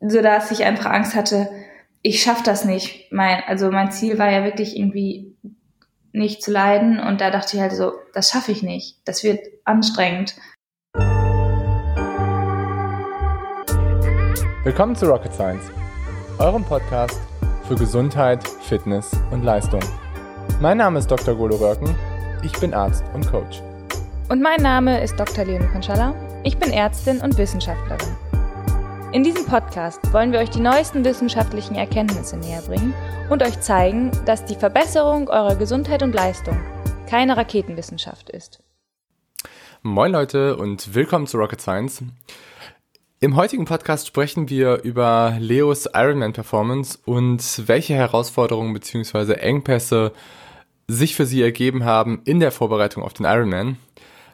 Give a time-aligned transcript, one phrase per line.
[0.00, 1.50] so dass ich einfach Angst hatte,
[2.02, 3.12] ich schaffe das nicht.
[3.12, 5.36] Mein, also mein Ziel war ja wirklich irgendwie
[6.12, 8.96] nicht zu leiden und da dachte ich halt so, das schaffe ich nicht.
[9.04, 10.34] Das wird anstrengend.
[14.64, 15.70] Willkommen zu Rocket Science,
[16.38, 17.20] eurem Podcast
[17.68, 19.80] für Gesundheit, Fitness und Leistung.
[20.60, 21.34] Mein Name ist Dr.
[21.34, 21.94] Golo Röcken,
[22.42, 23.62] ich bin Arzt und Coach.
[24.28, 25.44] Und mein Name ist Dr.
[25.44, 28.29] Leonie Konschalla, ich bin Ärztin und Wissenschaftlerin.
[29.12, 32.94] In diesem Podcast wollen wir euch die neuesten wissenschaftlichen Erkenntnisse näher bringen
[33.28, 36.56] und euch zeigen, dass die Verbesserung eurer Gesundheit und Leistung
[37.08, 38.62] keine Raketenwissenschaft ist.
[39.82, 42.04] Moin Leute und willkommen zu Rocket Science.
[43.18, 49.32] Im heutigen Podcast sprechen wir über Leos Ironman Performance und welche Herausforderungen bzw.
[49.32, 50.12] Engpässe
[50.86, 53.76] sich für sie ergeben haben in der Vorbereitung auf den Ironman.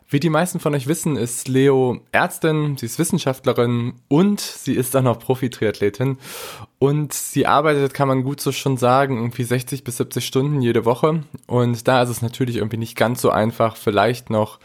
[0.08, 4.94] Wie die meisten von euch wissen, ist Leo Ärztin, sie ist Wissenschaftlerin und sie ist
[4.96, 6.18] auch noch Profi-Triathletin.
[6.78, 10.84] Und sie arbeitet, kann man gut so schon sagen, irgendwie 60 bis 70 Stunden jede
[10.84, 11.24] Woche.
[11.48, 14.60] Und da ist es natürlich irgendwie nicht ganz so einfach, vielleicht noch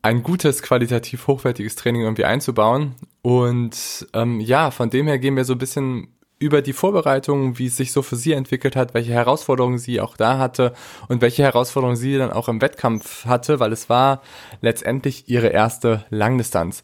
[0.00, 2.94] ein gutes, qualitativ hochwertiges Training irgendwie einzubauen.
[3.20, 6.08] Und ähm, ja, von dem her gehen wir so ein bisschen
[6.40, 10.16] über die Vorbereitung, wie es sich so für sie entwickelt hat, welche Herausforderungen sie auch
[10.16, 10.72] da hatte
[11.08, 14.22] und welche Herausforderungen sie dann auch im Wettkampf hatte, weil es war
[14.62, 16.82] letztendlich ihre erste Langdistanz.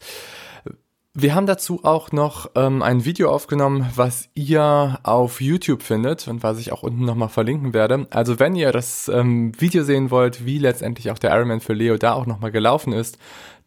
[1.19, 6.43] Wir haben dazu auch noch ähm, ein Video aufgenommen, was ihr auf YouTube findet und
[6.43, 8.05] was ich auch unten nochmal verlinken werde.
[8.11, 11.97] Also wenn ihr das ähm, Video sehen wollt, wie letztendlich auch der Ironman für Leo
[11.97, 13.17] da auch nochmal gelaufen ist,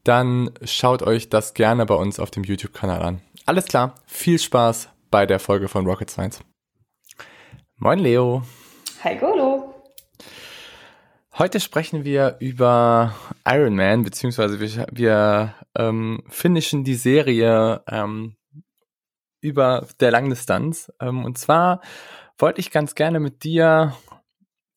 [0.04, 3.20] dann schaut euch das gerne bei uns auf dem YouTube-Kanal an.
[3.46, 6.40] Alles klar, viel Spaß bei der Folge von Rocket Science.
[7.76, 8.42] Moin Leo.
[9.02, 9.74] Hi Golo.
[11.38, 13.14] Heute sprechen wir über
[13.46, 18.36] Iron Man, beziehungsweise wir, wir ähm, finishen die Serie ähm,
[19.40, 20.92] über der Langdistanz.
[21.00, 21.80] Ähm, und zwar
[22.38, 23.96] wollte ich ganz gerne mit dir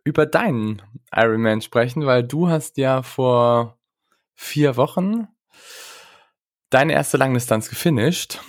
[0.03, 0.81] über deinen
[1.13, 3.77] Ironman sprechen, weil du hast ja vor
[4.35, 5.27] vier Wochen
[6.69, 8.39] deine erste Langdistanz gefinisht.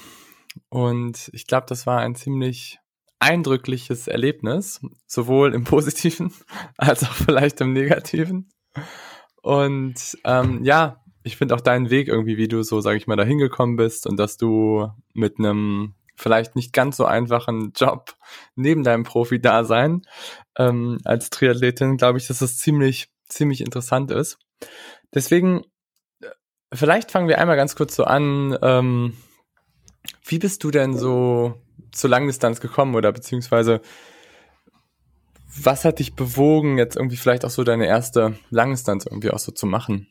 [0.68, 2.78] Und ich glaube, das war ein ziemlich
[3.18, 6.32] eindrückliches Erlebnis, sowohl im positiven
[6.76, 8.50] als auch vielleicht im negativen.
[9.42, 13.16] Und ähm, ja, ich finde auch deinen Weg irgendwie, wie du so, sage ich mal,
[13.16, 18.14] da hingekommen bist und dass du mit einem vielleicht nicht ganz so einfachen Job
[18.54, 20.02] neben deinem Profi-Dasein
[20.56, 24.38] ähm, als Triathletin, glaube ich, dass das ziemlich, ziemlich interessant ist.
[25.12, 25.62] Deswegen,
[26.20, 26.28] äh,
[26.72, 29.16] vielleicht fangen wir einmal ganz kurz so an, ähm,
[30.24, 31.54] wie bist du denn so
[31.92, 33.80] zur Langdistanz gekommen oder beziehungsweise
[35.62, 39.52] was hat dich bewogen, jetzt irgendwie vielleicht auch so deine erste Langdistanz irgendwie auch so
[39.52, 40.08] zu machen?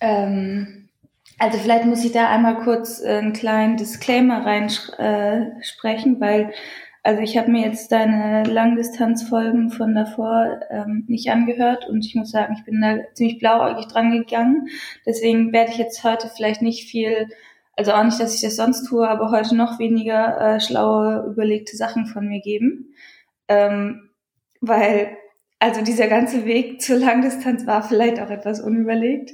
[0.00, 0.88] Ähm,
[1.38, 6.52] also vielleicht muss ich da einmal kurz äh, einen kleinen Disclaimer reinsprechen, äh, weil
[7.02, 12.32] also ich habe mir jetzt deine Langdistanzfolgen von davor ähm, nicht angehört und ich muss
[12.32, 14.66] sagen, ich bin da ziemlich blauäugig dran gegangen.
[15.06, 17.28] Deswegen werde ich jetzt heute vielleicht nicht viel
[17.76, 21.76] also auch nicht, dass ich das sonst tue, aber heute noch weniger äh, schlaue, überlegte
[21.76, 22.94] Sachen von mir geben.
[23.48, 24.10] Ähm,
[24.62, 25.16] weil,
[25.58, 29.32] also dieser ganze Weg zur Langdistanz war vielleicht auch etwas unüberlegt.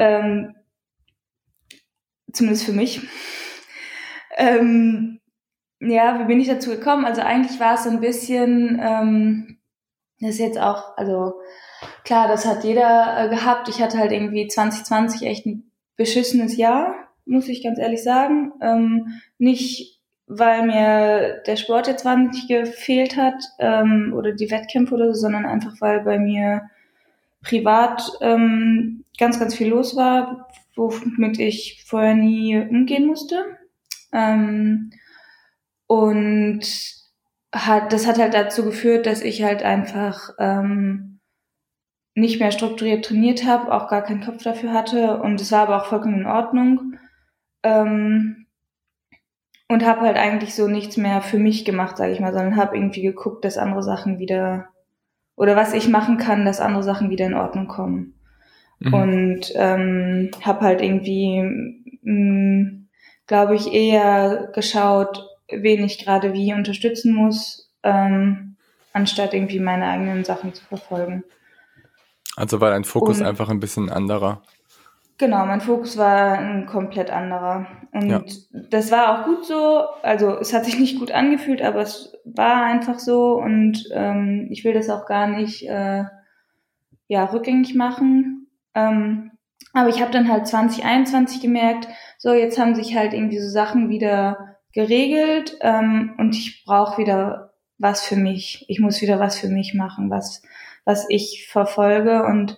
[0.00, 0.54] Ähm,
[2.32, 3.02] zumindest für mich.
[4.38, 5.20] Ähm,
[5.80, 7.04] ja, wie bin ich dazu gekommen?
[7.04, 9.58] Also eigentlich war es so ein bisschen, ähm,
[10.20, 11.34] das ist jetzt auch, also
[12.04, 13.68] klar, das hat jeder äh, gehabt.
[13.68, 18.52] Ich hatte halt irgendwie 2020 echt ein beschissenes Jahr muss ich ganz ehrlich sagen.
[18.60, 25.14] Ähm, nicht, weil mir der Sport jetzt wahnsinnig gefehlt hat ähm, oder die Wettkämpfe oder
[25.14, 26.62] so, sondern einfach, weil bei mir
[27.42, 33.44] privat ähm, ganz, ganz viel los war, womit ich vorher nie umgehen musste.
[34.12, 34.90] Ähm,
[35.86, 36.62] und
[37.54, 41.20] hat, das hat halt dazu geführt, dass ich halt einfach ähm,
[42.14, 45.18] nicht mehr strukturiert trainiert habe, auch gar keinen Kopf dafür hatte.
[45.18, 46.98] Und es war aber auch vollkommen in Ordnung.
[47.62, 48.46] Ähm,
[49.68, 52.76] und habe halt eigentlich so nichts mehr für mich gemacht, sage ich mal, sondern habe
[52.76, 54.68] irgendwie geguckt, dass andere Sachen wieder
[55.34, 58.14] oder was ich machen kann, dass andere Sachen wieder in Ordnung kommen.
[58.80, 58.94] Mhm.
[58.94, 61.80] Und ähm, habe halt irgendwie,
[63.26, 68.56] glaube ich, eher geschaut, wen ich gerade wie unterstützen muss, ähm,
[68.92, 71.24] anstatt irgendwie meine eigenen Sachen zu verfolgen.
[72.36, 74.42] Also war dein Fokus und, einfach ein bisschen anderer.
[75.18, 77.66] Genau, mein Fokus war ein komplett anderer.
[77.92, 78.22] Und ja.
[78.70, 79.84] das war auch gut so.
[80.02, 83.34] Also es hat sich nicht gut angefühlt, aber es war einfach so.
[83.34, 86.04] Und ähm, ich will das auch gar nicht äh,
[87.06, 88.48] ja, rückgängig machen.
[88.74, 89.32] Ähm,
[89.74, 91.88] aber ich habe dann halt 2021 gemerkt,
[92.18, 97.52] so jetzt haben sich halt irgendwie so Sachen wieder geregelt ähm, und ich brauche wieder
[97.78, 98.64] was für mich.
[98.68, 100.42] Ich muss wieder was für mich machen, was,
[100.84, 102.56] was ich verfolge und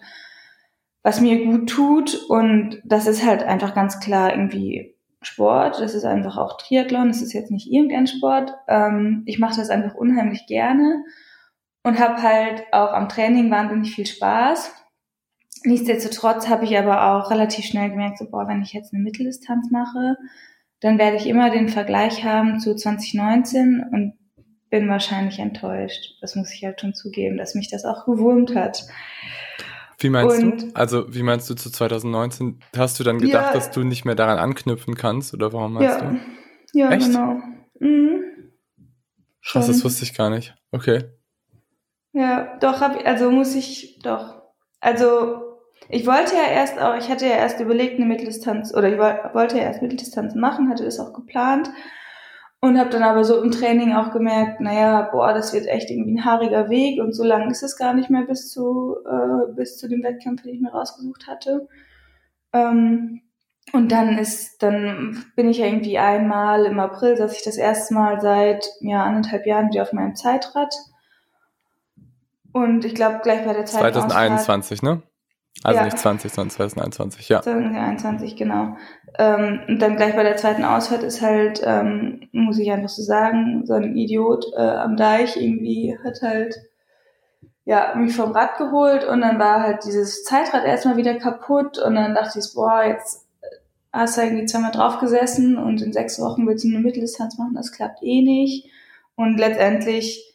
[1.05, 2.15] was mir gut tut.
[2.29, 5.81] Und das ist halt einfach ganz klar irgendwie Sport.
[5.81, 7.09] Das ist einfach auch Triathlon.
[7.09, 8.53] Das ist jetzt nicht irgendein Sport.
[8.67, 11.05] Ähm, ich mache das einfach unheimlich gerne
[11.85, 14.75] und habe halt auch am Training wahnsinnig viel Spaß.
[15.65, 19.71] Nichtsdestotrotz habe ich aber auch relativ schnell gemerkt, so, boah, wenn ich jetzt eine Mitteldistanz
[19.71, 20.17] mache,
[20.81, 24.15] dann werde ich immer den Vergleich haben zu 2019 und
[24.69, 26.19] bin wahrscheinlich enttäuscht.
[26.21, 28.85] Das muss ich halt schon zugeben, dass mich das auch gewurmt hat.
[30.05, 30.71] Wie meinst und, du?
[30.75, 32.61] Also, wie meinst du zu 2019?
[32.77, 35.99] Hast du dann gedacht, ja, dass du nicht mehr daran anknüpfen kannst oder warum meinst
[35.99, 36.21] ja, du?
[36.75, 37.07] Ja, Echt?
[37.07, 37.41] genau.
[37.81, 38.23] Mhm.
[39.43, 40.55] Krass, das wusste ich gar nicht.
[40.73, 41.05] Okay.
[42.13, 44.43] Ja, doch, hab, also muss ich, doch.
[44.79, 45.59] Also,
[45.89, 49.57] ich wollte ja erst auch, ich hatte ja erst überlegt, eine Mitteldistanz, oder ich wollte
[49.57, 51.71] ja erst Mitteldistanz machen, hatte das auch geplant
[52.65, 56.13] und habe dann aber so im Training auch gemerkt, naja, boah, das wird echt irgendwie
[56.13, 59.77] ein haariger Weg und so lang ist es gar nicht mehr bis zu, äh, bis
[59.77, 61.69] zu dem Wettkampf, den ich mir rausgesucht hatte.
[62.55, 63.21] Ähm,
[63.75, 67.93] und dann ist, dann bin ich ja irgendwie einmal im April, saß ich das erste
[67.93, 70.75] Mal seit ja, anderthalb Jahren wieder auf meinem Zeitrad.
[72.53, 73.81] Und ich glaube gleich bei der Zeit.
[73.81, 75.03] 2021, ne?
[75.63, 75.85] Also ja.
[75.85, 77.41] nicht 20, sondern 2021, ja.
[77.41, 78.77] 2021, genau.
[79.19, 83.03] Ähm, und dann gleich bei der zweiten Ausfahrt ist halt, ähm, muss ich einfach so
[83.03, 86.57] sagen, so ein Idiot äh, am Deich irgendwie hat halt
[87.65, 91.95] ja, mich vom Rad geholt und dann war halt dieses Zeitrad erstmal wieder kaputt und
[91.95, 93.27] dann dachte ich, boah, jetzt
[93.91, 97.55] hast du irgendwie zweimal drauf gesessen und in sechs Wochen willst du eine Mitteldistanz machen,
[97.55, 98.69] das klappt eh nicht.
[99.15, 100.35] Und letztendlich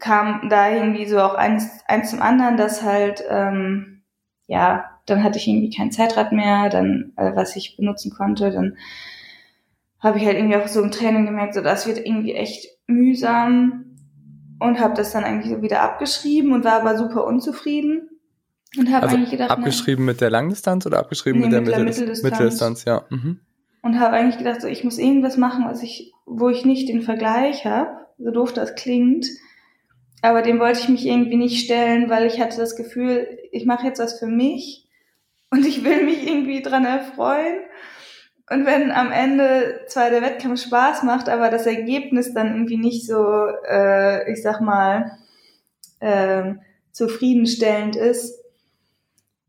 [0.00, 3.93] kam da irgendwie so auch eins, eins zum anderen, dass halt, ähm,
[4.46, 8.76] ja, dann hatte ich irgendwie kein Zeitrad mehr, dann, äh, was ich benutzen konnte, dann
[10.00, 13.84] habe ich halt irgendwie auch so im Training gemerkt, so das wird irgendwie echt mühsam
[14.58, 18.10] und habe das dann eigentlich so wieder abgeschrieben und war aber super unzufrieden
[18.76, 21.60] und habe also eigentlich gedacht, abgeschrieben na, mit der Langdistanz oder abgeschrieben nee, mit der,
[21.62, 22.22] mit der Mitteldistanz?
[22.22, 23.04] Mitteldistanz, ja.
[23.10, 23.40] Mhm.
[23.82, 27.02] Und habe eigentlich gedacht, so ich muss irgendwas machen, was ich, wo ich nicht den
[27.02, 29.26] Vergleich habe, so doof das klingt,
[30.24, 33.86] aber dem wollte ich mich irgendwie nicht stellen, weil ich hatte das Gefühl, ich mache
[33.86, 34.88] jetzt was für mich
[35.50, 37.58] und ich will mich irgendwie dran erfreuen.
[38.48, 43.06] Und wenn am Ende zwar der Wettkampf Spaß macht, aber das Ergebnis dann irgendwie nicht
[43.06, 43.22] so,
[43.68, 45.18] äh, ich sag mal,
[46.00, 46.54] äh,
[46.90, 48.42] zufriedenstellend ist,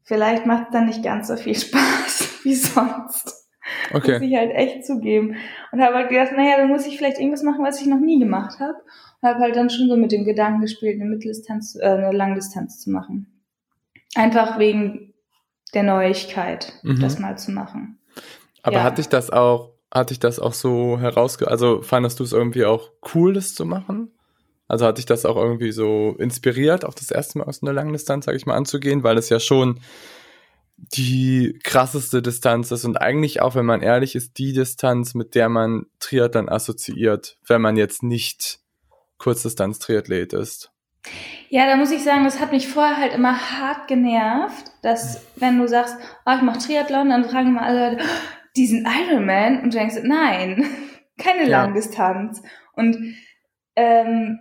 [0.04, 3.48] vielleicht macht es dann nicht ganz so viel Spaß wie sonst.
[3.94, 4.20] Okay.
[4.20, 5.38] Muss ich halt echt zugeben.
[5.72, 8.20] Und habe halt gedacht, naja, dann muss ich vielleicht irgendwas machen, was ich noch nie
[8.20, 8.76] gemacht habe
[9.26, 12.92] habe halt dann schon so mit dem Gedanken gespielt, eine Mitteldistanz, äh, eine Langdistanz zu
[12.92, 13.42] machen.
[14.16, 15.14] Einfach wegen
[15.74, 17.02] der Neuigkeit, mhm.
[17.02, 18.00] das mal zu machen.
[18.64, 18.84] Aber ja.
[18.84, 22.66] hatte ich das auch, hatte ich das auch so herausge, also fandest du es irgendwie
[22.66, 24.12] auch cool, das zu machen?
[24.68, 28.26] Also hatte ich das auch irgendwie so inspiriert, auch das erste Mal aus einer Langdistanz,
[28.26, 29.80] sage ich mal, anzugehen, weil es ja schon
[30.78, 35.50] die krasseste Distanz ist und eigentlich auch, wenn man ehrlich ist, die Distanz, mit der
[35.50, 38.60] man Triathlon assoziiert, wenn man jetzt nicht
[39.18, 40.72] Kurzdistanz-Triathlet ist.
[41.50, 45.60] Ja, da muss ich sagen, das hat mich vorher halt immer hart genervt, dass wenn
[45.60, 45.96] du sagst,
[46.26, 49.98] oh, ich mache Triathlon, dann fragen immer alle Leute, oh, diesen Ironman und du denkst,
[50.04, 50.66] nein,
[51.18, 51.62] keine ja.
[51.62, 52.42] Langdistanz.
[52.74, 53.16] Und
[53.76, 54.40] ähm,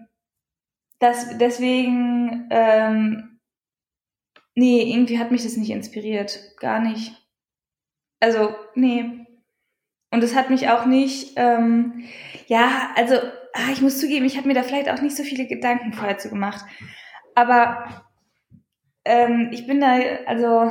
[0.99, 3.41] das deswegen, ähm,
[4.55, 7.13] nee, irgendwie hat mich das nicht inspiriert, gar nicht.
[8.21, 9.27] Also, nee.
[10.11, 12.05] Und es hat mich auch nicht, ähm,
[12.47, 13.17] ja, also
[13.55, 16.19] ah, ich muss zugeben, ich habe mir da vielleicht auch nicht so viele Gedanken vorher
[16.19, 16.65] zu gemacht.
[17.35, 18.05] Aber
[19.05, 20.71] ähm, ich bin da, also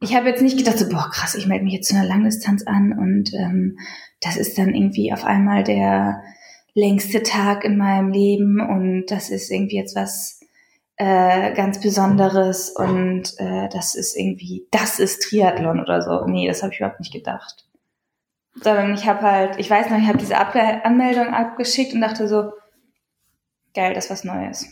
[0.00, 2.66] ich habe jetzt nicht gedacht, so, boah, krass, ich melde mich jetzt zu einer Langdistanz
[2.66, 3.78] an und ähm,
[4.20, 6.22] das ist dann irgendwie auf einmal der
[6.74, 10.40] längste Tag in meinem Leben und das ist irgendwie jetzt was
[10.96, 16.26] äh, ganz Besonderes und äh, das ist irgendwie, das ist Triathlon oder so.
[16.26, 17.64] Nee, das habe ich überhaupt nicht gedacht
[18.54, 22.28] sondern ich habe halt, ich weiß noch, ich habe diese Ab Anmeldung abgeschickt und dachte
[22.28, 22.52] so,
[23.74, 24.66] geil, das ist was Neues.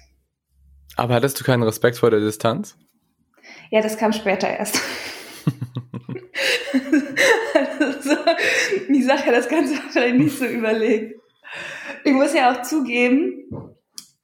[0.97, 2.77] Aber hattest du keinen Respekt vor der Distanz?
[3.71, 4.81] Ja, das kam später erst.
[7.81, 8.17] also,
[9.17, 11.21] sage ja das Ganze vielleicht nicht so überlegt.
[12.05, 13.77] Ich muss ja auch zugeben,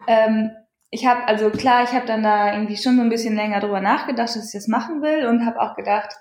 [0.06, 0.50] ähm,
[0.90, 3.80] ich habe, also klar, ich habe dann da irgendwie schon so ein bisschen länger drüber
[3.80, 6.14] nachgedacht, dass ich das machen will und habe auch gedacht,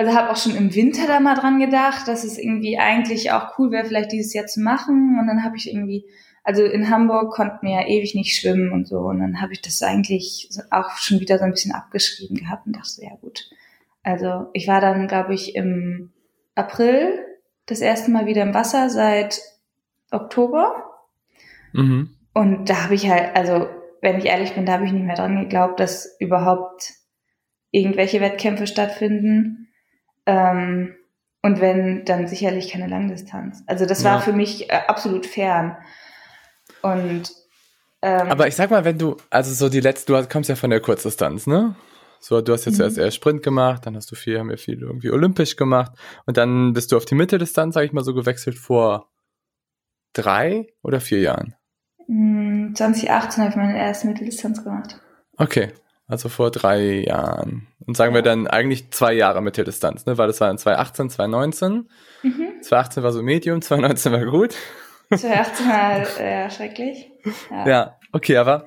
[0.00, 3.58] also habe auch schon im Winter da mal dran gedacht, dass es irgendwie eigentlich auch
[3.58, 5.18] cool wäre, vielleicht dieses Jahr zu machen.
[5.20, 6.06] Und dann habe ich irgendwie,
[6.42, 9.00] also in Hamburg konnten wir ja ewig nicht schwimmen und so.
[9.00, 12.76] Und dann habe ich das eigentlich auch schon wieder so ein bisschen abgeschrieben gehabt und
[12.76, 13.50] dachte, ja gut.
[14.02, 16.12] Also ich war dann, glaube ich, im
[16.54, 17.22] April
[17.66, 19.42] das erste Mal wieder im Wasser seit
[20.10, 20.82] Oktober.
[21.74, 22.16] Mhm.
[22.32, 23.68] Und da habe ich halt, also
[24.00, 26.94] wenn ich ehrlich bin, da habe ich nicht mehr dran geglaubt, dass überhaupt
[27.70, 29.66] irgendwelche Wettkämpfe stattfinden.
[30.26, 30.94] Ähm,
[31.42, 33.62] und wenn, dann sicherlich keine Langdistanz.
[33.66, 35.76] Also das war für mich äh, absolut fern.
[36.82, 37.32] Und
[38.02, 40.70] ähm, aber ich sag mal, wenn du, also so die letzte, du kommst ja von
[40.70, 41.74] der Kurzdistanz, ne?
[42.18, 42.84] So, du hast jetzt mhm.
[42.84, 45.92] erst eher Sprint gemacht, dann hast du viel, haben wir viel irgendwie olympisch gemacht
[46.26, 49.10] und dann bist du auf die Mitteldistanz, sag ich mal, so gewechselt vor
[50.12, 51.54] drei oder vier Jahren?
[52.06, 55.00] 2018 habe ich meine erste Mitteldistanz gemacht.
[55.36, 55.72] Okay,
[56.10, 57.68] also vor drei Jahren.
[57.86, 58.18] Und sagen ja.
[58.18, 60.18] wir dann eigentlich zwei Jahre Mitteldistanz, ne?
[60.18, 61.88] Weil das war in 2018, 2019.
[62.22, 62.62] Mhm.
[62.62, 64.54] 2018 war so Medium, 2019 war gut.
[65.08, 67.10] 2018 war ja schrecklich.
[67.50, 67.68] Ja.
[67.68, 68.66] ja, okay, aber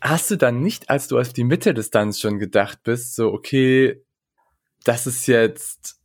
[0.00, 4.02] hast du dann nicht, als du auf die Mitteldistanz schon gedacht bist, so, okay,
[4.84, 5.96] das ist jetzt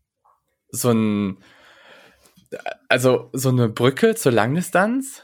[0.69, 1.37] so ein,
[2.87, 5.23] also so eine Brücke zur Langdistanz?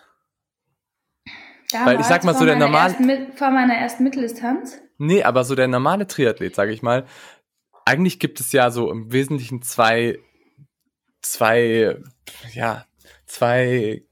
[1.71, 2.95] Damals, Weil ich sag mal so der normale
[3.35, 4.79] vor meiner ersten Mitteldistanz.
[4.99, 7.05] Nee, aber so der normale Triathlet, sage ich mal.
[7.85, 10.19] Eigentlich gibt es ja so im Wesentlichen zwei
[11.21, 11.97] zwei
[12.53, 12.85] ja,
[13.25, 14.03] zwei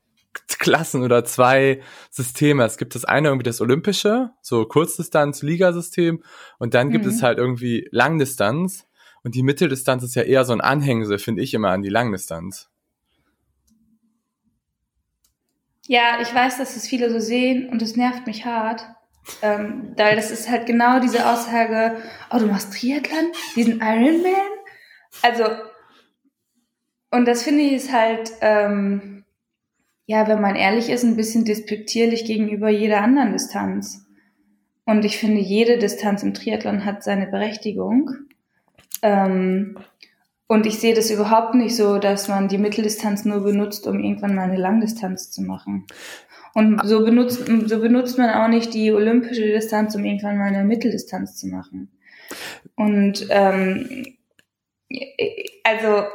[0.60, 2.64] Klassen oder zwei Systeme.
[2.64, 6.24] Es gibt das eine irgendwie das olympische, so Kurzdistanz Ligasystem
[6.58, 7.12] und dann gibt mhm.
[7.12, 8.88] es halt irgendwie Langdistanz
[9.24, 12.70] und die Mitteldistanz ist ja eher so ein Anhängsel, finde ich immer an die Langdistanz.
[15.88, 18.86] Ja, ich weiß, dass es viele so sehen und es nervt mich hart.
[19.42, 21.98] Ähm, weil das ist halt genau diese Aussage,
[22.32, 24.34] oh, du machst Triathlon, diesen Ironman.
[25.22, 25.46] Also,
[27.12, 29.26] und das finde ich ist halt, ähm,
[30.06, 34.06] ja, wenn man ehrlich ist, ein bisschen despektierlich gegenüber jeder anderen Distanz.
[34.86, 38.12] Und ich finde, jede Distanz im Triathlon hat seine Berechtigung.
[39.02, 39.78] Ähm,
[40.48, 44.34] und ich sehe das überhaupt nicht so, dass man die Mitteldistanz nur benutzt, um irgendwann
[44.34, 45.86] mal eine Langdistanz zu machen.
[46.58, 50.64] Und so benutzt, so benutzt man auch nicht die olympische Distanz, um irgendwann mal eine
[50.64, 51.92] Mitteldistanz zu machen.
[52.76, 54.18] Und ähm,
[55.64, 56.08] also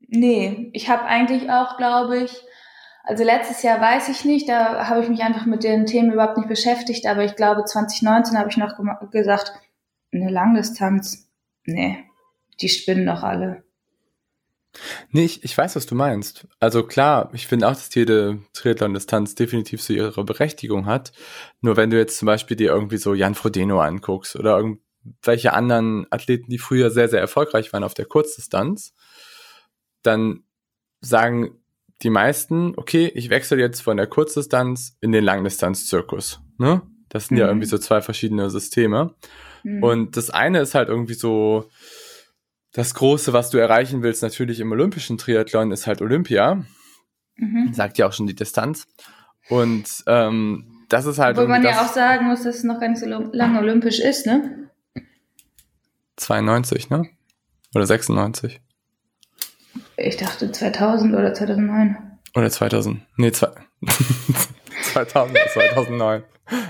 [0.00, 2.34] nee, ich habe eigentlich auch, glaube ich,
[3.02, 6.38] also letztes Jahr weiß ich nicht, da habe ich mich einfach mit den Themen überhaupt
[6.38, 8.78] nicht beschäftigt, aber ich glaube 2019 habe ich noch
[9.10, 9.52] gesagt,
[10.10, 11.30] eine Langdistanz,
[11.66, 11.98] nee,
[12.62, 13.62] die spinnen doch alle.
[15.10, 16.46] Nee, ich, ich weiß, was du meinst.
[16.60, 21.12] Also klar, ich finde auch, dass jede Triathlon-Distanz definitiv so ihre Berechtigung hat.
[21.60, 26.06] Nur wenn du jetzt zum Beispiel dir irgendwie so Jan Frodeno anguckst oder irgendwelche anderen
[26.10, 28.94] Athleten, die früher sehr, sehr erfolgreich waren auf der Kurzdistanz,
[30.02, 30.44] dann
[31.00, 31.60] sagen
[32.02, 36.40] die meisten, okay, ich wechsle jetzt von der Kurzdistanz in den Langdistanz-Zirkus.
[36.58, 36.82] Ne?
[37.08, 37.42] Das sind mhm.
[37.42, 39.14] ja irgendwie so zwei verschiedene Systeme.
[39.62, 39.82] Mhm.
[39.82, 41.70] Und das eine ist halt irgendwie so,
[42.74, 46.64] das Große, was du erreichen willst, natürlich im olympischen Triathlon, ist halt Olympia.
[47.36, 47.72] Mhm.
[47.72, 48.86] Sagt ja auch schon die Distanz.
[49.48, 51.36] Und ähm, das ist halt.
[51.36, 54.26] Wo man ja auch sagen muss, dass es noch gar nicht so lange olympisch ist,
[54.26, 54.70] ne?
[56.16, 57.08] 92, ne?
[57.74, 58.60] Oder 96?
[59.96, 61.96] Ich dachte 2000 oder 2009.
[62.34, 63.00] Oder 2000.
[63.16, 63.50] Nee, zwei,
[64.82, 66.24] 2000, 2009.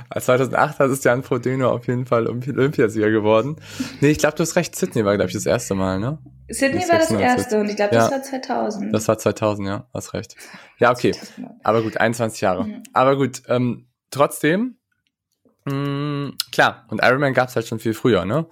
[0.08, 3.56] Als 2008 ist Jan Frodeno auf jeden Fall Olympiasieger geworden.
[4.00, 4.76] Nee, ich glaube, du hast recht.
[4.76, 6.18] Sydney war, glaube ich, das erste Mal, ne?
[6.48, 8.94] Sydney war das erste und ich glaube, das ja, war 2000.
[8.94, 10.36] Das war 2000, ja, hast recht.
[10.78, 11.12] Ja, okay.
[11.62, 12.64] Aber gut, 21 Jahre.
[12.64, 12.82] Mhm.
[12.92, 14.76] Aber gut, ähm, trotzdem,
[15.64, 18.46] mh, mm, klar, und Ironman gab es halt schon viel früher, ne?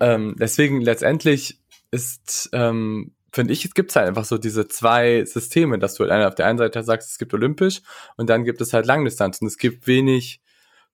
[0.00, 5.78] Ähm, deswegen letztendlich ist ähm, finde ich, es gibt halt einfach so diese zwei Systeme,
[5.78, 7.80] dass du halt auf der einen Seite sagst, es gibt Olympisch
[8.16, 9.40] und dann gibt es halt Langdistanz.
[9.40, 10.40] Und es gibt wenig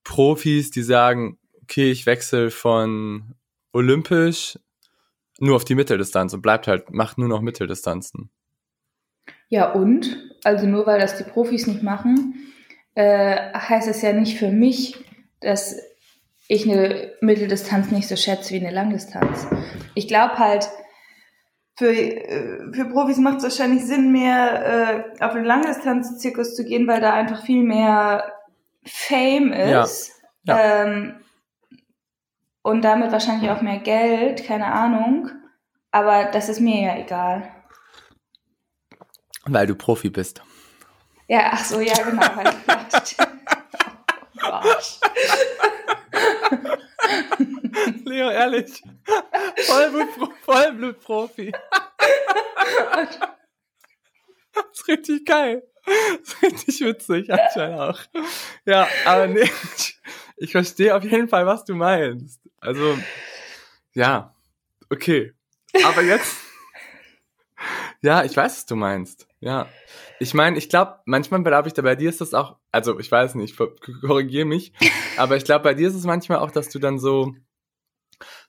[0.03, 3.35] Profis, die sagen, okay, ich wechsle von
[3.73, 4.57] Olympisch
[5.39, 8.29] nur auf die Mitteldistanz und bleibt halt, macht nur noch Mitteldistanzen.
[9.49, 10.17] Ja, und?
[10.43, 12.53] Also nur weil das die Profis nicht machen,
[12.95, 15.03] äh, heißt es ja nicht für mich,
[15.41, 15.77] dass
[16.47, 19.47] ich eine Mitteldistanz nicht so schätze wie eine Langdistanz.
[19.95, 20.67] Ich glaube halt,
[21.79, 26.85] für, äh, für Profis macht es wahrscheinlich Sinn, mehr äh, auf den Langdistanz-Zirkus zu gehen,
[26.87, 28.33] weil da einfach viel mehr
[28.85, 30.11] Fame ist.
[30.43, 30.57] Ja.
[30.57, 30.83] Ja.
[30.83, 31.21] Ähm,
[32.63, 35.29] und damit wahrscheinlich auch mehr Geld, keine Ahnung.
[35.91, 37.49] Aber das ist mir ja egal.
[39.45, 40.43] Weil du Profi bist.
[41.27, 42.25] Ja, ach so, ja, genau.
[42.25, 43.15] oh Gott.
[48.05, 48.81] Leo, ehrlich.
[49.65, 51.51] Vollblut, Vollblutprofi.
[54.53, 55.63] Das ist richtig geil.
[55.85, 57.99] Das ist richtig witzig, anscheinend auch.
[58.65, 59.49] Ja, aber nee,
[60.37, 62.41] ich verstehe auf jeden Fall, was du meinst.
[62.59, 62.97] Also,
[63.93, 64.35] ja,
[64.89, 65.33] okay.
[65.83, 66.35] Aber jetzt,
[68.01, 69.27] Ja, ich weiß, was du meinst.
[69.41, 69.67] Ja.
[70.19, 73.35] Ich meine, ich glaube, manchmal glaube ich, bei dir ist das auch, also ich weiß
[73.35, 73.57] nicht,
[74.01, 74.73] korrigiere mich,
[75.17, 77.33] aber ich glaube, bei dir ist es manchmal auch, dass du dann so,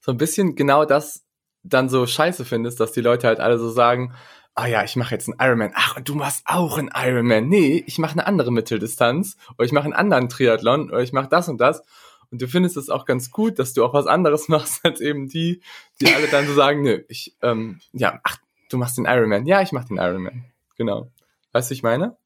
[0.01, 1.25] so ein bisschen genau das
[1.63, 4.15] dann so scheiße findest, dass die Leute halt alle so sagen,
[4.55, 5.73] ah ja, ich mache jetzt einen Ironman.
[5.75, 7.49] Ach, und du machst auch einen Ironman.
[7.49, 11.29] Nee, ich mache eine andere Mitteldistanz oder ich mache einen anderen Triathlon oder ich mache
[11.29, 11.83] das und das.
[12.31, 15.29] Und du findest es auch ganz gut, dass du auch was anderes machst als eben
[15.29, 15.63] die,
[16.01, 18.39] die alle dann so sagen, nö, ich, ähm, ja, ach,
[18.71, 19.47] du machst den Ironman.
[19.47, 20.50] Ja, ich mache den Ironman.
[20.81, 21.11] Genau.
[21.53, 22.17] Weißt du, ich meine?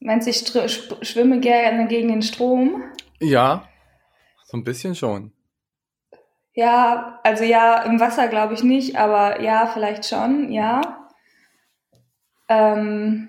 [0.00, 2.82] Meinst du, ich schwimme gerne gegen den Strom?
[3.20, 3.68] Ja,
[4.44, 5.30] so ein bisschen schon.
[6.54, 11.10] Ja, also ja, im Wasser glaube ich nicht, aber ja, vielleicht schon, ja.
[12.48, 13.28] Ähm,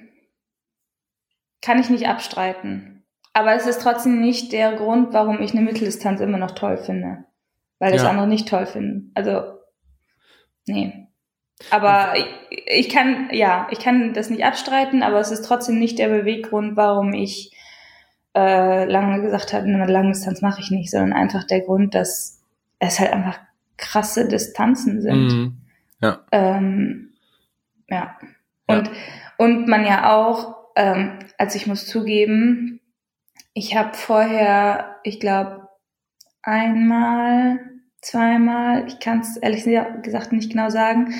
[1.61, 3.05] kann ich nicht abstreiten.
[3.33, 7.25] Aber es ist trotzdem nicht der Grund, warum ich eine Mitteldistanz immer noch toll finde.
[7.79, 8.11] Weil das ja.
[8.11, 9.11] andere nicht toll finden.
[9.13, 9.59] Also,
[10.67, 11.04] nee.
[11.71, 12.13] Aber
[12.49, 16.75] ich, kann, ja, ich kann das nicht abstreiten, aber es ist trotzdem nicht der Beweggrund,
[16.75, 17.55] warum ich
[18.35, 22.41] äh, lange gesagt habe, eine Langdistanz mache ich nicht, sondern einfach der Grund, dass
[22.79, 23.39] es halt einfach
[23.77, 25.27] krasse Distanzen sind.
[25.27, 25.57] Mhm.
[26.01, 26.19] Ja.
[26.31, 27.13] Ähm,
[27.89, 28.17] ja.
[28.67, 28.93] Und, ja.
[29.37, 32.81] und man ja auch, ähm, also ich muss zugeben,
[33.53, 35.69] ich habe vorher, ich glaube,
[36.43, 37.59] einmal,
[38.05, 39.63] zweimal, ich kann es ehrlich
[40.03, 41.13] gesagt nicht genau sagen,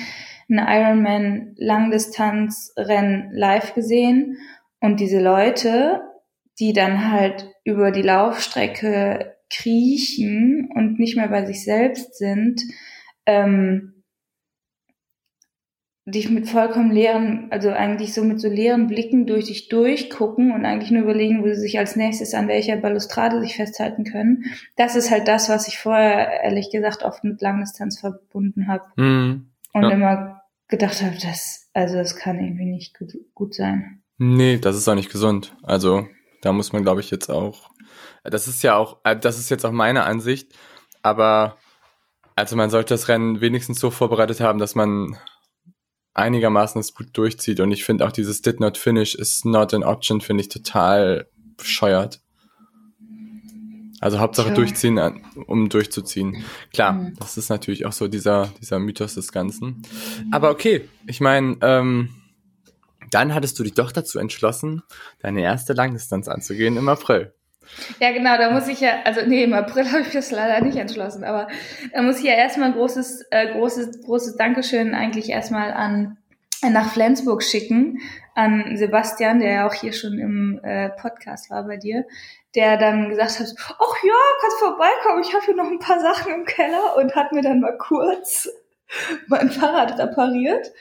[0.48, 4.38] ein Ironman Langdistanzrennen live gesehen.
[4.80, 6.02] Und diese Leute,
[6.60, 12.62] die dann halt über die Laufstrecke kriechen und nicht mehr bei sich selbst sind,
[13.26, 13.95] ähm,
[16.08, 20.64] dich mit vollkommen leeren, also eigentlich so mit so leeren Blicken durch dich durchgucken und
[20.64, 24.44] eigentlich nur überlegen, wo sie sich als nächstes an welcher Balustrade sich festhalten können.
[24.76, 28.84] Das ist halt das, was ich vorher ehrlich gesagt oft mit Langdistanz verbunden habe.
[28.94, 29.50] Mhm.
[29.72, 29.90] Und ja.
[29.90, 34.02] immer gedacht habe, das, also das kann irgendwie nicht gut, gut sein.
[34.16, 35.56] Nee, das ist auch nicht gesund.
[35.64, 36.06] Also
[36.40, 37.70] da muss man, glaube ich, jetzt auch.
[38.22, 40.54] Das ist ja auch, äh, das ist jetzt auch meine Ansicht,
[41.02, 41.56] aber
[42.36, 45.16] also man sollte das Rennen wenigstens so vorbereitet haben, dass man
[46.16, 47.60] einigermaßen es gut durchzieht.
[47.60, 51.28] Und ich finde auch dieses Did Not Finish is not an option, finde ich total
[51.56, 52.20] bescheuert.
[54.00, 54.56] Also Hauptsache sure.
[54.56, 55.12] durchziehen, äh,
[55.46, 56.44] um durchzuziehen.
[56.72, 57.14] Klar, mhm.
[57.18, 59.82] das ist natürlich auch so dieser, dieser Mythos des Ganzen.
[60.30, 62.10] Aber okay, ich meine, ähm,
[63.10, 64.82] dann hattest du dich doch dazu entschlossen,
[65.20, 67.32] deine erste Langdistanz anzugehen im April.
[68.00, 70.76] Ja, genau, da muss ich ja, also nee, im April habe ich das leider nicht
[70.76, 71.48] entschlossen, aber
[71.92, 76.18] da muss ich ja erstmal ein großes, äh, großes, großes Dankeschön eigentlich erstmal an
[76.62, 78.00] nach Flensburg schicken,
[78.34, 82.04] an Sebastian, der ja auch hier schon im äh, Podcast war bei dir,
[82.54, 86.32] der dann gesagt hat, ach ja, kannst vorbeikommen, ich habe hier noch ein paar Sachen
[86.32, 88.48] im Keller und hat mir dann mal kurz
[89.28, 90.72] mein Fahrrad repariert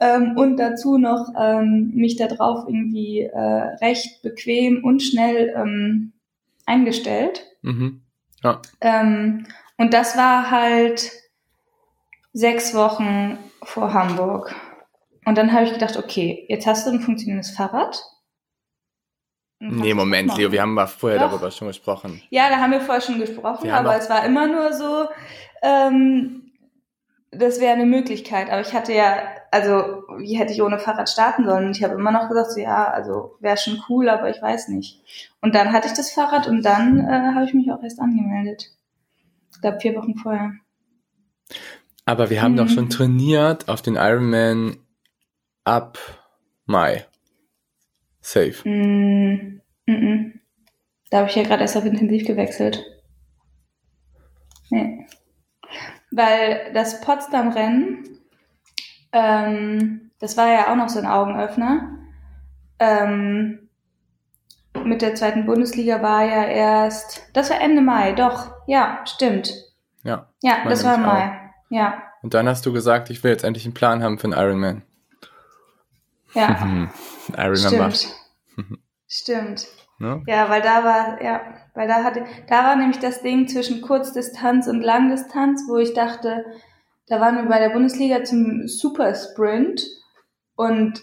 [0.00, 3.38] ähm, und dazu noch ähm, mich da drauf irgendwie äh,
[3.80, 6.12] recht bequem und schnell ähm,
[6.66, 7.44] eingestellt.
[7.62, 8.02] Mhm.
[8.42, 8.62] Ja.
[8.80, 11.10] Ähm, und das war halt
[12.32, 14.54] sechs Wochen vor Hamburg.
[15.24, 18.02] Und dann habe ich gedacht, okay, jetzt hast du ein funktionierendes Fahrrad.
[19.60, 21.30] Nee, Moment, Leo, wir haben mal vorher Doch.
[21.30, 22.22] darüber schon gesprochen.
[22.30, 25.08] Ja, da haben wir vorher schon gesprochen, aber es war immer nur so,
[25.62, 26.52] ähm,
[27.32, 28.50] das wäre eine Möglichkeit.
[28.50, 29.18] Aber ich hatte ja,
[29.50, 31.66] also wie hätte ich ohne Fahrrad starten sollen?
[31.66, 34.68] Und ich habe immer noch gesagt, so, ja, also wäre schon cool, aber ich weiß
[34.68, 35.02] nicht.
[35.40, 38.70] Und dann hatte ich das Fahrrad und dann äh, habe ich mich auch erst angemeldet.
[39.52, 40.52] Ich glaube vier Wochen vorher.
[42.04, 42.58] Aber wir haben mhm.
[42.58, 44.76] doch schon trainiert auf den Ironman
[45.64, 45.98] ab
[46.66, 47.06] Mai.
[48.20, 48.68] Safe.
[48.68, 50.40] Mm, mm.
[51.10, 52.84] Da habe ich ja gerade erst auf intensiv gewechselt.
[54.70, 55.06] Nee
[56.10, 58.17] weil das Potsdam-Rennen,
[59.12, 61.98] ähm, das war ja auch noch so ein Augenöffner.
[62.78, 63.68] Ähm,
[64.84, 69.52] mit der zweiten Bundesliga war ja erst, das war Ende Mai, doch, ja, stimmt.
[70.04, 70.28] Ja.
[70.42, 71.70] Ja, das war Mai, auch.
[71.70, 72.02] ja.
[72.22, 74.82] Und dann hast du gesagt, ich will jetzt endlich einen Plan haben für einen Ironman.
[76.34, 76.48] Ja.
[77.36, 77.78] Ironman Stimmt.
[77.78, 78.08] macht.
[79.08, 79.66] Stimmt.
[79.98, 80.22] Ne?
[80.26, 81.40] Ja, weil da war, ja,
[81.74, 86.44] weil da hatte, da war nämlich das Ding zwischen Kurzdistanz und Langdistanz, wo ich dachte,
[87.08, 89.82] da waren wir bei der Bundesliga zum Super Sprint
[90.56, 91.02] und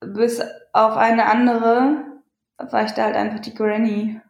[0.00, 0.40] bis
[0.72, 2.04] auf eine andere
[2.58, 4.20] war ich da halt einfach die Granny.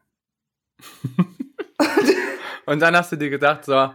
[2.67, 3.91] und dann hast du dir gedacht, so,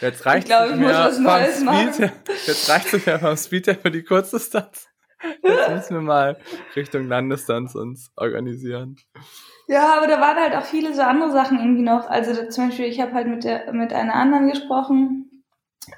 [0.00, 2.12] jetzt reicht es mir vom Speed,
[2.46, 4.88] jetzt reicht es mir vom Speed her für die Kurzdistanz.
[5.42, 6.36] Jetzt müssen wir mal
[6.74, 8.96] Richtung Landesdistanz uns organisieren.
[9.66, 12.08] Ja, aber da waren halt auch viele so andere Sachen irgendwie noch.
[12.08, 15.35] Also zum Beispiel, ich habe halt mit der mit einer anderen gesprochen,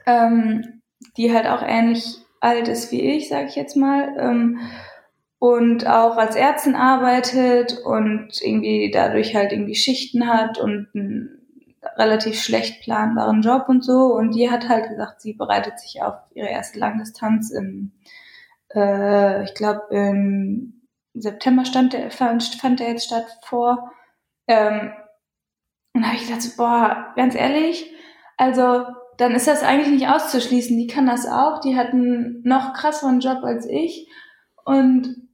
[0.06, 0.82] ähm,
[1.16, 4.14] die halt auch ähnlich alt ist wie ich, sage ich jetzt mal.
[4.18, 4.58] Ähm,
[5.38, 11.38] und auch als Ärztin arbeitet und irgendwie dadurch halt irgendwie Schichten hat und einen
[11.96, 14.14] relativ schlecht planbaren Job und so.
[14.14, 17.92] Und die hat halt gesagt, sie bereitet sich auf ihre erste Langdistanz im,
[18.74, 20.82] äh, ich glaube, im
[21.14, 23.92] September stand der, fand, fand der jetzt statt vor.
[24.48, 24.92] Ähm,
[25.94, 27.92] und da habe ich gedacht, so, boah, ganz ehrlich,
[28.36, 28.86] also
[29.18, 30.78] dann ist das eigentlich nicht auszuschließen.
[30.78, 31.60] Die kann das auch.
[31.60, 34.08] Die hat einen noch krasseren Job als ich.
[34.64, 35.28] Und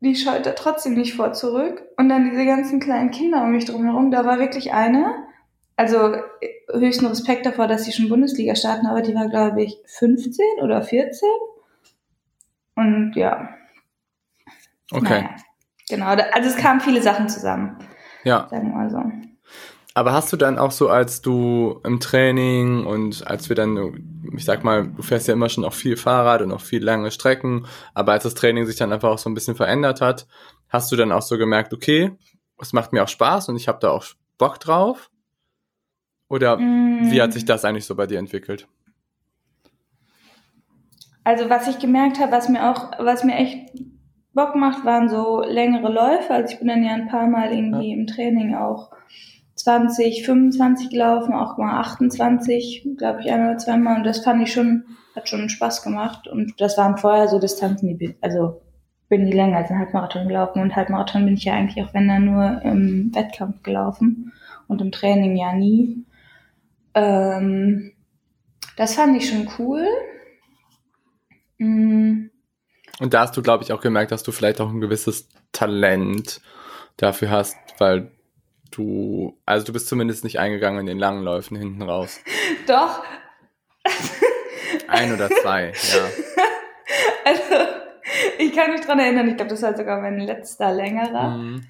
[0.00, 1.82] die scheut da trotzdem nicht vor zurück.
[1.98, 5.14] Und dann diese ganzen kleinen Kinder um mich drumherum, da war wirklich eine,
[5.76, 6.14] also
[6.72, 10.82] höchsten Respekt davor, dass sie schon Bundesliga starten, aber die war, glaube ich, 15 oder
[10.82, 11.28] 14.
[12.76, 13.50] Und ja.
[14.90, 15.22] Okay.
[15.22, 15.36] Naja,
[15.86, 17.76] genau, also es kamen viele Sachen zusammen.
[18.24, 18.48] Ja.
[18.48, 19.29] Sagen wir mal so.
[20.00, 24.46] Aber hast du dann auch so, als du im Training und als wir dann, ich
[24.46, 27.66] sag mal, du fährst ja immer schon auch viel Fahrrad und auch viel lange Strecken,
[27.92, 30.26] aber als das Training sich dann einfach auch so ein bisschen verändert hat,
[30.70, 32.12] hast du dann auch so gemerkt, okay,
[32.58, 34.06] es macht mir auch Spaß und ich habe da auch
[34.38, 35.10] Bock drauf?
[36.30, 37.10] Oder mm.
[37.10, 38.68] wie hat sich das eigentlich so bei dir entwickelt?
[41.24, 43.70] Also was ich gemerkt habe, was mir auch, was mir echt
[44.32, 46.32] Bock macht, waren so längere Läufe.
[46.32, 47.98] Also ich bin dann ja ein paar Mal irgendwie ja.
[47.98, 48.92] im Training auch
[49.60, 53.96] 20, 25 gelaufen, auch mal 28, glaube ich, ein oder zweimal.
[53.96, 56.28] Und das fand ich schon, hat schon Spaß gemacht.
[56.28, 58.62] Und das waren vorher so Distanzen, die, also
[59.08, 60.62] bin die länger als ein Halbmarathon gelaufen.
[60.62, 64.32] Und Halbmarathon bin ich ja eigentlich auch, wenn dann nur im Wettkampf gelaufen
[64.68, 66.04] und im Training ja nie.
[66.94, 67.92] Ähm,
[68.76, 69.84] das fand ich schon cool.
[71.58, 72.30] Mhm.
[73.00, 76.40] Und da hast du, glaube ich, auch gemerkt, dass du vielleicht auch ein gewisses Talent
[76.96, 78.12] dafür hast, weil
[78.70, 82.20] du, also du bist zumindest nicht eingegangen in den langen Läufen hinten raus.
[82.66, 83.02] Doch.
[84.88, 86.04] Ein oder zwei, ja.
[87.24, 87.70] Also,
[88.38, 91.38] ich kann mich dran erinnern, ich glaube, das war sogar mein letzter längerer.
[91.38, 91.66] Mhm.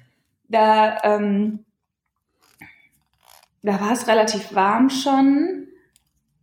[0.47, 1.65] Da, ähm,
[3.61, 5.67] da war es relativ warm schon.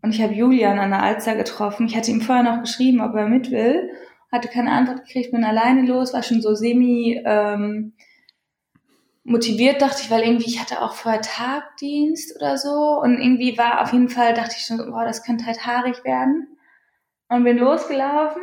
[0.03, 1.87] Und ich habe Julian an der Alster getroffen.
[1.87, 3.91] Ich hatte ihm vorher noch geschrieben, ob er mit will.
[4.31, 7.95] Hatte keine Antwort gekriegt, bin alleine los, war schon so semi ähm,
[9.29, 13.83] motiviert, dachte ich, weil irgendwie ich hatte auch vorher Tagdienst oder so und irgendwie war
[13.83, 16.59] auf jeden Fall, dachte ich schon, boah, das könnte halt haarig werden.
[17.29, 18.43] Und bin losgelaufen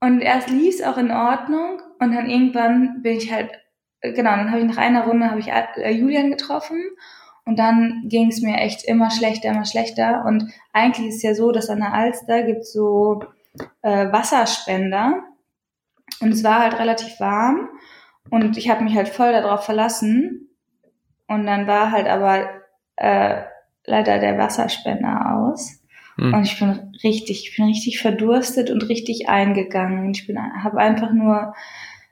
[0.00, 3.52] und erst lief es auch in Ordnung und dann irgendwann bin ich halt,
[4.00, 6.82] genau, dann habe ich nach einer Runde habe ich äh, Julian getroffen
[7.44, 11.52] und dann ging es mir echt immer schlechter, immer schlechter und eigentlich ist ja so,
[11.52, 13.22] dass an der Alster gibt so
[13.82, 15.22] äh, Wasserspender
[16.20, 17.68] und es war halt relativ warm
[18.30, 20.48] und ich habe mich halt voll darauf verlassen.
[21.26, 22.48] Und dann war halt aber
[22.96, 23.42] äh,
[23.84, 25.80] leider der Wasserspender aus.
[26.16, 26.34] Hm.
[26.34, 30.10] Und ich bin richtig, ich bin richtig verdurstet und richtig eingegangen.
[30.10, 31.54] Ich bin, habe einfach nur,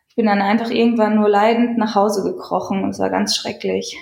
[0.08, 3.96] ich bin dann einfach irgendwann nur leidend nach Hause gekrochen und es war ganz schrecklich.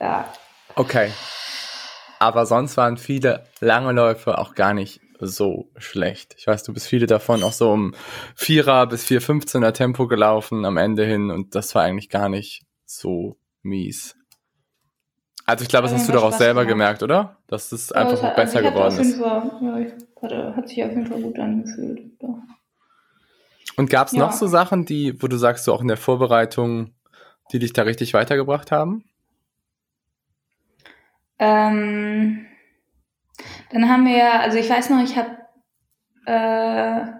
[0.00, 0.32] Ja.
[0.76, 1.10] Okay.
[2.18, 6.34] Aber sonst waren viele lange Läufe auch gar nicht so schlecht.
[6.38, 7.94] Ich weiß, du bist viele davon auch so um
[8.34, 13.36] Vierer bis 4,15er Tempo gelaufen am Ende hin und das war eigentlich gar nicht so
[13.62, 14.16] mies.
[15.48, 16.98] Also ich glaube, das hast du doch auch selber gemacht.
[16.98, 17.38] gemerkt, oder?
[17.46, 19.16] Dass es einfach das hat, besser also geworden ist.
[19.18, 22.00] Fall, ja, ich hatte, hat sich auf jeden Fall gut angefühlt.
[22.20, 22.42] Ja.
[23.76, 24.18] Und gab es ja.
[24.18, 26.92] noch so Sachen, die, wo du sagst, so auch in der Vorbereitung,
[27.50, 29.04] die dich da richtig weitergebracht haben?
[31.38, 32.46] Ähm,
[33.70, 35.38] dann haben wir, also ich weiß noch, ich habe
[36.26, 37.10] äh,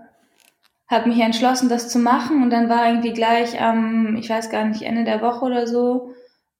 [0.88, 4.64] hab mich entschlossen, das zu machen und dann war irgendwie gleich am, ich weiß gar
[4.64, 6.14] nicht, Ende der Woche oder so,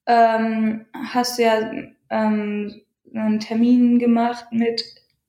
[0.06, 1.70] ähm, hast du ja
[2.10, 2.80] ähm,
[3.14, 4.82] einen Termin gemacht mit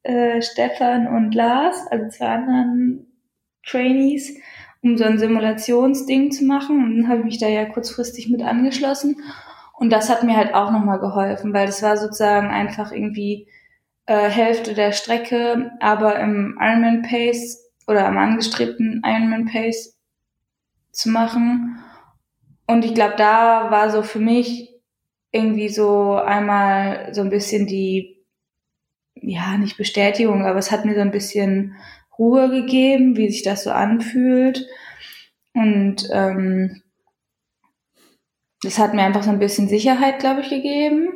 [0.04, 3.08] äh, Stefan und Lars, also zwei anderen
[3.66, 4.36] Trainees,
[4.82, 6.84] um so ein Simulationsding zu machen.
[6.84, 9.18] Und dann habe ich mich da ja kurzfristig mit angeschlossen.
[9.74, 13.48] Und das hat mir halt auch nochmal geholfen, weil das war sozusagen einfach irgendwie
[14.10, 20.00] äh, Hälfte der Strecke, aber im Ironman Pace oder am angestrebten Ironman Pace
[20.92, 21.78] zu machen.
[22.66, 24.74] Und ich glaube, da war so für mich
[25.32, 28.26] irgendwie so einmal so ein bisschen die,
[29.14, 31.76] ja, nicht Bestätigung, aber es hat mir so ein bisschen
[32.18, 34.68] Ruhe gegeben, wie sich das so anfühlt.
[35.54, 36.82] Und ähm,
[38.64, 41.10] das hat mir einfach so ein bisschen Sicherheit, glaube ich, gegeben.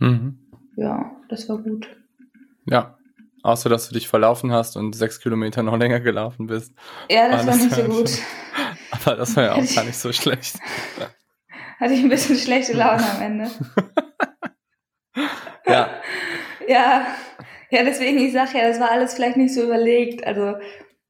[0.00, 0.40] Mhm.
[0.76, 1.95] Ja, das war gut.
[2.66, 2.98] Ja.
[3.42, 6.72] Außer, dass du dich verlaufen hast und sechs Kilometer noch länger gelaufen bist.
[7.08, 8.10] Ja, das war, war nicht so gut.
[8.90, 10.56] Aber das war ja auch gar nicht so schlecht.
[11.78, 13.50] Hatte ich ein bisschen schlechte Laune am Ende.
[15.66, 15.90] ja.
[16.66, 17.06] Ja.
[17.70, 20.26] Ja, deswegen, ich sage ja, das war alles vielleicht nicht so überlegt.
[20.26, 20.54] Also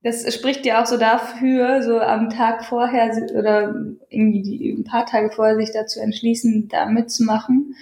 [0.02, 3.74] das spricht ja auch so dafür, so am Tag vorher oder
[4.08, 7.74] irgendwie die, ein paar Tage vorher sich dazu entschließen, da mitzumachen.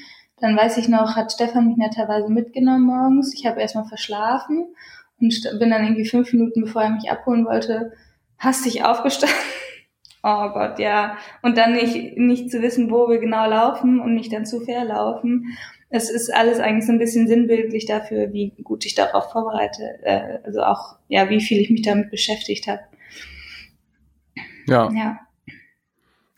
[0.45, 3.33] Dann weiß ich noch, hat Stefan mich netterweise mitgenommen morgens.
[3.35, 4.75] Ich habe erstmal verschlafen
[5.21, 7.93] und bin dann irgendwie fünf Minuten, bevor er mich abholen wollte,
[8.39, 9.39] hastig aufgestanden.
[10.27, 11.19] Oh Gott, ja.
[11.43, 15.55] Und dann nicht, nicht zu wissen, wo wir genau laufen und mich dann zu verlaufen
[15.95, 20.39] es ist alles eigentlich so ein bisschen sinnbildlich dafür, wie gut ich darauf vorbereite, äh,
[20.45, 22.81] also auch, ja, wie viel ich mich damit beschäftigt habe.
[24.67, 24.91] Ja.
[24.93, 25.21] Ja.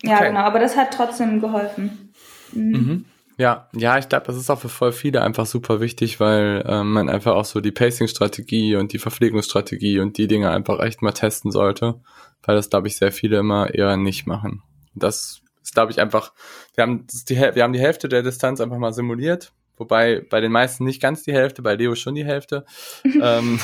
[0.02, 0.28] Ja, okay.
[0.28, 2.12] genau, aber das hat trotzdem geholfen.
[2.52, 2.70] Mhm.
[2.70, 3.04] Mhm.
[3.38, 6.92] Ja, ja, ich glaube, das ist auch für voll viele einfach super wichtig, weil ähm,
[6.92, 11.12] man einfach auch so die Pacing-Strategie und die Verpflegungsstrategie und die Dinge einfach echt mal
[11.12, 12.00] testen sollte,
[12.42, 14.62] weil das, glaube ich, sehr viele immer eher nicht machen.
[14.94, 16.32] Das ist, glaube ich, einfach,
[16.74, 20.52] wir haben, die, wir haben die Hälfte der Distanz einfach mal simuliert, wobei bei den
[20.52, 22.64] meisten nicht ganz die Hälfte, bei Leo schon die Hälfte.
[23.04, 23.60] ähm,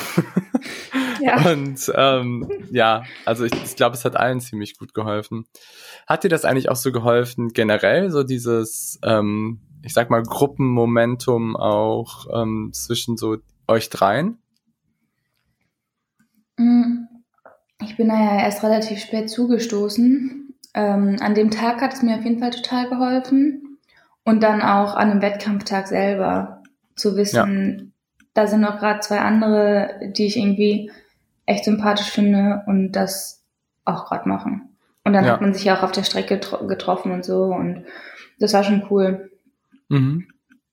[1.23, 1.53] ja.
[1.53, 5.47] Und ähm, ja, also ich, ich glaube, es hat allen ziemlich gut geholfen.
[6.07, 11.57] Hat dir das eigentlich auch so geholfen, generell, so dieses, ähm, ich sag mal, Gruppenmomentum
[11.57, 13.37] auch ähm, zwischen so
[13.69, 14.39] euch dreien?
[16.57, 17.07] Mm,
[17.81, 20.55] ich bin da ja erst relativ spät zugestoßen.
[20.75, 23.79] Ähm, an dem Tag hat es mir auf jeden Fall total geholfen.
[24.25, 26.63] Und dann auch an dem Wettkampftag selber
[26.95, 27.85] zu wissen, ja.
[28.35, 30.91] da sind noch gerade zwei andere, die ich irgendwie
[31.47, 33.45] echt sympathisch finde und das
[33.85, 34.77] auch gerade machen.
[35.05, 35.33] Und dann ja.
[35.33, 37.85] hat man sich ja auch auf der Strecke getroffen und so und
[38.39, 39.31] das war schon cool.
[39.89, 40.29] Mhm.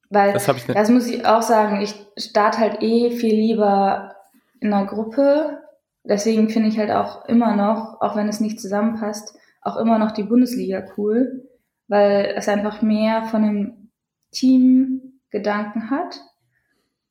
[0.10, 4.16] Weil das, das, muss ich auch sagen, ich starte halt eh viel lieber
[4.60, 5.60] in einer Gruppe.
[6.04, 10.12] Deswegen finde ich halt auch immer noch, auch wenn es nicht zusammenpasst, auch immer noch
[10.12, 11.48] die Bundesliga cool,
[11.88, 13.92] weil es einfach mehr von einem
[14.32, 16.20] Teamgedanken hat,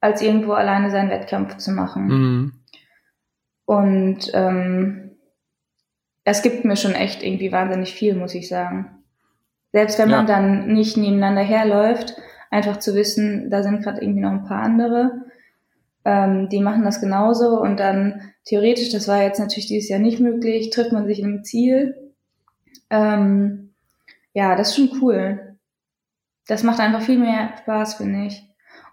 [0.01, 2.07] als irgendwo alleine seinen Wettkampf zu machen.
[2.07, 2.53] Mhm.
[3.69, 5.11] Und ähm,
[6.25, 9.03] es gibt mir schon echt irgendwie wahnsinnig viel, muss ich sagen.
[9.73, 10.17] Selbst wenn ja.
[10.17, 12.17] man dann nicht nebeneinander herläuft,
[12.51, 15.27] einfach zu wissen, da sind gerade irgendwie noch ein paar andere,
[16.07, 20.19] ähm, die machen das genauso und dann theoretisch, das war jetzt natürlich dieses Jahr nicht
[20.19, 21.95] möglich, trifft man sich im Ziel
[22.91, 23.75] ähm,
[24.33, 25.57] ja, das ist schon cool.
[26.47, 28.43] Das macht einfach viel mehr Spaß, finde ich.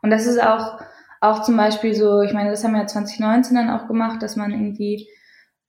[0.01, 0.79] Und das ist auch,
[1.21, 4.35] auch zum Beispiel so, ich meine, das haben wir ja 2019 dann auch gemacht, dass
[4.35, 5.07] man irgendwie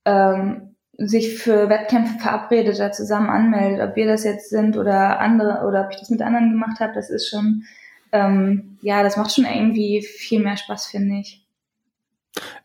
[0.05, 5.67] ähm, sich für Wettkämpfe verabredet, da zusammen anmeldet, ob wir das jetzt sind oder andere,
[5.67, 7.65] oder ob ich das mit anderen gemacht habe, das ist schon,
[8.13, 11.43] ähm, ja, das macht schon irgendwie viel mehr Spaß, finde ich.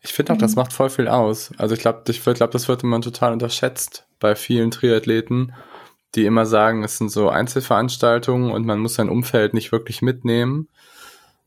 [0.02, 0.62] Ich finde auch, das mhm.
[0.62, 1.52] macht voll viel aus.
[1.58, 5.54] Also ich glaube, ich glaube, das wird immer total unterschätzt bei vielen Triathleten,
[6.14, 10.68] die immer sagen, es sind so Einzelveranstaltungen und man muss sein Umfeld nicht wirklich mitnehmen.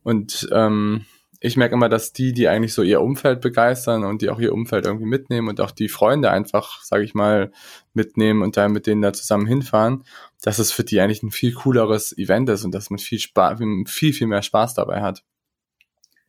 [0.04, 1.06] Und ähm,
[1.46, 4.52] ich merke immer, dass die, die eigentlich so ihr Umfeld begeistern und die auch ihr
[4.52, 7.52] Umfeld irgendwie mitnehmen und auch die Freunde einfach, sage ich mal,
[7.94, 10.04] mitnehmen und dann mit denen da zusammen hinfahren,
[10.42, 13.60] dass es für die eigentlich ein viel cooleres Event ist und dass man viel Spaß,
[13.86, 15.24] viel, viel mehr Spaß dabei hat.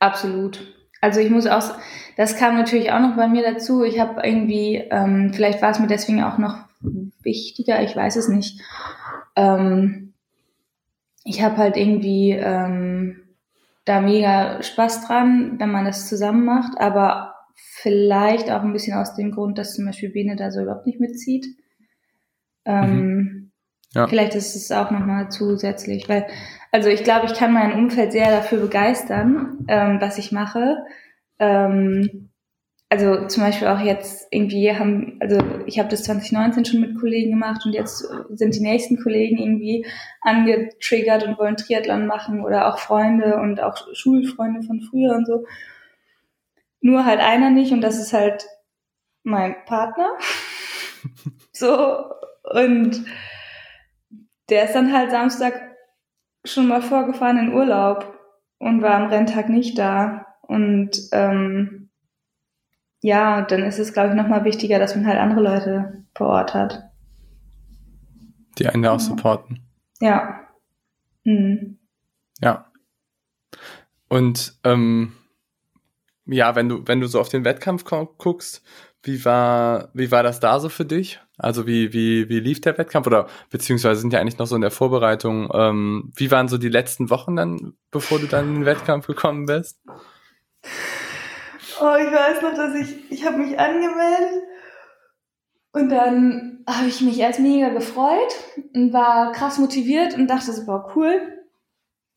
[0.01, 0.61] Absolut.
[1.01, 1.63] Also ich muss auch,
[2.19, 3.85] das kam natürlich auch noch bei mir dazu.
[3.85, 6.57] Ich habe irgendwie, ähm, vielleicht war es mir deswegen auch noch
[7.23, 8.61] wichtiger, ich weiß es nicht.
[9.35, 10.13] Ähm,
[11.25, 13.26] ich habe halt irgendwie ähm,
[13.87, 19.15] da mega Spaß dran, wenn man das zusammen macht, aber vielleicht auch ein bisschen aus
[19.15, 21.47] dem Grund, dass zum Beispiel Bene da so überhaupt nicht mitzieht.
[22.65, 23.53] Ähm, mhm.
[23.95, 24.07] ja.
[24.09, 26.27] Vielleicht ist es auch nochmal zusätzlich, weil
[26.73, 30.85] also ich glaube, ich kann mein Umfeld sehr dafür begeistern, ähm, was ich mache.
[31.39, 32.31] Ähm,
[32.89, 37.31] also zum Beispiel auch jetzt irgendwie haben, also ich habe das 2019 schon mit Kollegen
[37.31, 39.85] gemacht und jetzt sind die nächsten Kollegen irgendwie
[40.21, 45.47] angetriggert und wollen Triathlon machen oder auch Freunde und auch Schulfreunde von früher und so.
[46.81, 48.47] Nur halt einer nicht und das ist halt
[49.25, 50.11] mein Partner.
[51.53, 52.05] so
[52.45, 53.05] und
[54.49, 55.61] der ist dann halt Samstag
[56.45, 58.17] schon mal vorgefahren in Urlaub
[58.59, 60.27] und war am Renntag nicht da.
[60.43, 61.86] Und ähm,
[63.07, 66.55] ja, dann ist es, glaube ich, nochmal wichtiger, dass man halt andere Leute vor Ort
[66.55, 66.91] hat.
[68.59, 69.61] Die einen auch supporten.
[70.01, 70.41] Ja.
[71.23, 71.79] Mhm.
[72.41, 72.67] Ja.
[74.09, 75.13] Und ähm,
[76.25, 78.65] ja, wenn du, wenn du so auf den Wettkampf guckst,
[79.05, 81.21] wie war, wie war das da so für dich?
[81.39, 84.63] Also wie, wie, wie lief der Wettkampf oder beziehungsweise sind ja eigentlich noch so in
[84.63, 85.49] der Vorbereitung.
[85.55, 89.47] Ähm, wie waren so die letzten Wochen dann, bevor du dann in den Wettkampf gekommen
[89.47, 89.81] bist?
[91.81, 94.43] Oh, ich weiß noch, dass ich, ich habe mich angemeldet
[95.73, 98.35] und dann habe ich mich erst mega gefreut
[98.75, 101.45] und war krass motiviert und dachte so, boah, cool,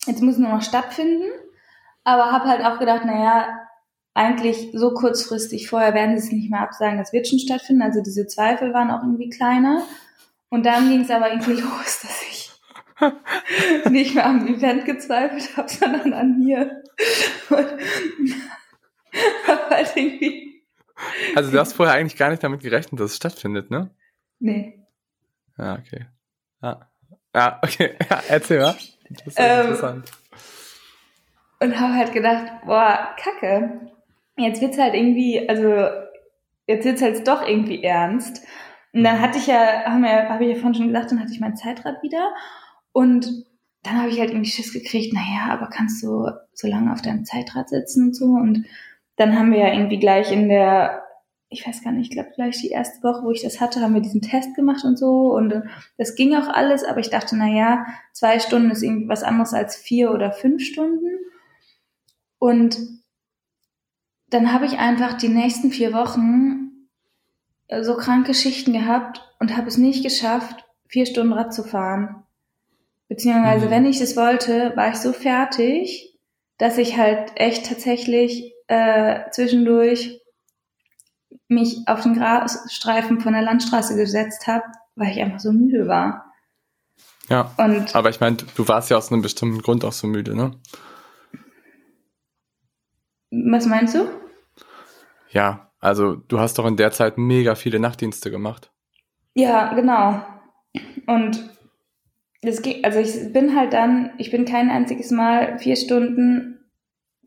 [0.06, 1.26] jetzt muss nur noch stattfinden.
[2.06, 3.60] Aber habe halt auch gedacht, naja,
[4.13, 7.82] eigentlich so kurzfristig vorher werden sie es nicht mehr absagen, das wird schon stattfinden.
[7.82, 9.84] Also diese Zweifel waren auch irgendwie kleiner.
[10.50, 12.50] Und dann ging es aber irgendwie los, dass ich
[13.89, 16.82] nicht mehr am Event gezweifelt habe, sondern an mir.
[17.50, 17.67] Und
[19.69, 20.49] halt irgendwie
[21.36, 23.89] also du hast vorher eigentlich gar nicht damit gerechnet, dass es stattfindet, ne?
[24.39, 24.79] Nee.
[25.58, 26.05] Ja, okay.
[26.62, 26.89] Ja,
[27.36, 27.95] ja okay.
[28.10, 28.75] Ja, erzähl mal.
[29.10, 30.12] Das ist ähm, interessant.
[31.60, 33.91] Und habe halt gedacht, boah, kacke.
[34.38, 35.89] Jetzt wird's halt irgendwie, also
[36.67, 38.41] jetzt wird's halt doch irgendwie ernst.
[38.93, 39.21] Und dann mhm.
[39.21, 41.58] hatte ich ja, haben wir, habe ich ja vorhin schon gesagt, dann hatte ich mein
[41.58, 42.34] Zeitrad wieder.
[42.91, 43.45] Und
[43.84, 47.25] dann habe ich halt irgendwie Schiss gekriegt, naja, aber kannst du so lange auf deinem
[47.25, 48.25] Zeitrad sitzen und so?
[48.25, 48.65] Und
[49.19, 51.03] dann haben wir ja irgendwie gleich in der,
[51.49, 53.93] ich weiß gar nicht, ich glaube gleich die erste Woche, wo ich das hatte, haben
[53.93, 55.34] wir diesen Test gemacht und so.
[55.34, 55.62] Und äh,
[55.97, 59.75] das ging auch alles, aber ich dachte, naja, zwei Stunden ist irgendwie was anderes als
[59.75, 61.19] vier oder fünf Stunden.
[62.38, 62.77] Und
[64.29, 66.88] dann habe ich einfach die nächsten vier Wochen
[67.67, 72.23] äh, so kranke Schichten gehabt und habe es nicht geschafft, vier Stunden Rad zu fahren.
[73.10, 73.71] Beziehungsweise, mhm.
[73.71, 76.17] wenn ich es wollte, war ich so fertig,
[76.58, 80.21] dass ich halt echt tatsächlich äh, zwischendurch
[81.47, 84.63] mich auf den Grasstreifen von der Landstraße gesetzt habe,
[84.95, 86.32] weil ich einfach so müde war.
[87.29, 87.51] Ja.
[87.58, 90.51] Und aber ich meine, du warst ja aus einem bestimmten Grund auch so müde, ne?
[93.32, 94.08] Was meinst du?
[95.29, 98.71] Ja, also du hast doch in der Zeit mega viele Nachtdienste gemacht.
[99.34, 100.23] Ja, genau.
[101.08, 101.49] Und
[102.41, 106.59] es geht, also ich bin halt dann, ich bin kein einziges Mal vier Stunden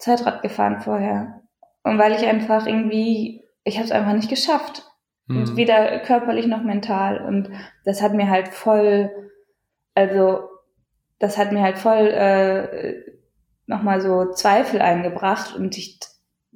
[0.02, 1.42] Zeitrad gefahren vorher.
[1.84, 4.84] Und weil ich einfach irgendwie, ich habe es einfach nicht geschafft.
[5.26, 5.56] Mhm.
[5.56, 7.24] Weder körperlich noch mental.
[7.24, 7.50] Und
[7.84, 9.10] das hat mir halt voll,
[9.94, 10.48] also
[11.20, 13.12] das hat mir halt voll äh,
[13.66, 16.00] nochmal so Zweifel eingebracht und ich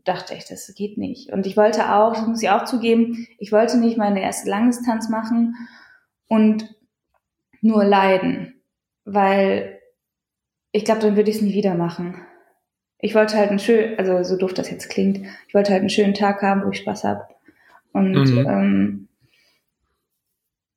[0.04, 1.32] dachte echt, das geht nicht.
[1.32, 5.09] Und ich wollte auch, das muss ich auch zugeben, ich wollte nicht meine erste Langdistanz
[5.09, 5.54] machen
[6.26, 6.74] und
[7.61, 8.61] nur leiden,
[9.04, 9.78] weil
[10.72, 12.26] ich glaube, dann würde ich es nie wieder machen.
[13.07, 15.90] Ich wollte halt einen schönen, also so doof das jetzt klingt, ich wollte halt einen
[15.90, 17.23] schönen Tag haben, wo ich Spaß habe.
[17.92, 18.47] Und mhm.
[18.49, 19.09] ähm,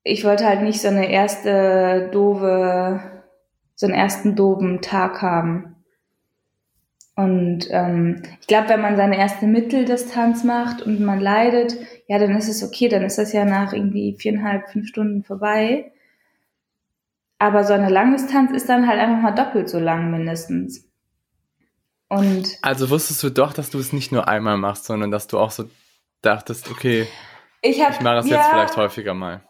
[0.03, 2.99] ich wollte halt nicht so eine erste doofe,
[3.73, 5.75] so einen ersten doofen Tag haben.
[7.15, 12.37] Und ähm, ich glaube, wenn man seine erste Mitteldistanz macht und man leidet, ja, dann
[12.37, 15.91] ist es okay, dann ist das ja nach irgendwie viereinhalb, fünf Stunden vorbei.
[17.39, 20.88] Aber so eine Langdistanz ist dann halt einfach mal doppelt so lang mindestens.
[22.09, 25.37] Und also wusstest du doch, dass du es nicht nur einmal machst, sondern dass du
[25.37, 25.69] auch so
[26.21, 27.07] dachtest, okay,
[27.61, 29.43] ich, hab, ich mache das ja, jetzt vielleicht häufiger mal.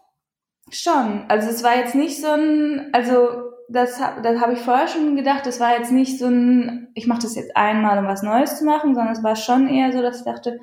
[0.69, 1.25] Schon.
[1.29, 5.45] Also es war jetzt nicht so ein, also das, das habe ich vorher schon gedacht,
[5.45, 8.65] das war jetzt nicht so ein, ich mache das jetzt einmal, um was Neues zu
[8.65, 10.59] machen, sondern es war schon eher so, dass ich dachte,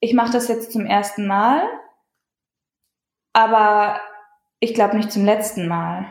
[0.00, 1.66] ich mache das jetzt zum ersten Mal,
[3.32, 3.98] aber
[4.60, 6.06] ich glaube nicht zum letzten Mal.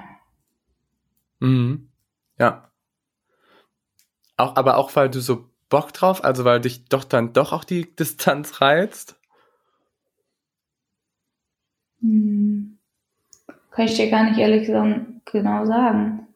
[1.40, 1.90] Mhm.
[2.40, 2.73] Ja.
[4.44, 7.64] Auch, aber auch weil du so Bock drauf, also weil dich doch dann doch auch
[7.64, 9.16] die Distanz reizt?
[12.02, 12.78] Hm.
[13.72, 15.00] Kann ich dir gar nicht ehrlich gesagt
[15.32, 16.28] genau sagen.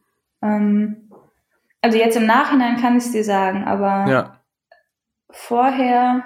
[0.41, 1.11] Ähm,
[1.81, 4.39] also jetzt im Nachhinein kann ich es dir sagen, aber ja.
[5.29, 6.23] vorher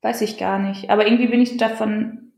[0.00, 0.88] weiß ich gar nicht.
[0.88, 2.32] Aber irgendwie bin ich davon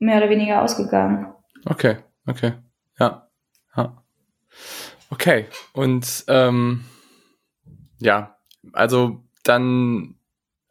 [0.00, 1.32] mehr oder weniger ausgegangen.
[1.66, 2.54] Okay, okay,
[2.98, 3.28] ja,
[3.76, 4.02] ja.
[5.08, 6.84] Okay, und ähm,
[8.02, 8.36] ja,
[8.72, 10.16] also dann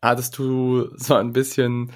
[0.01, 1.91] hattest du so ein bisschen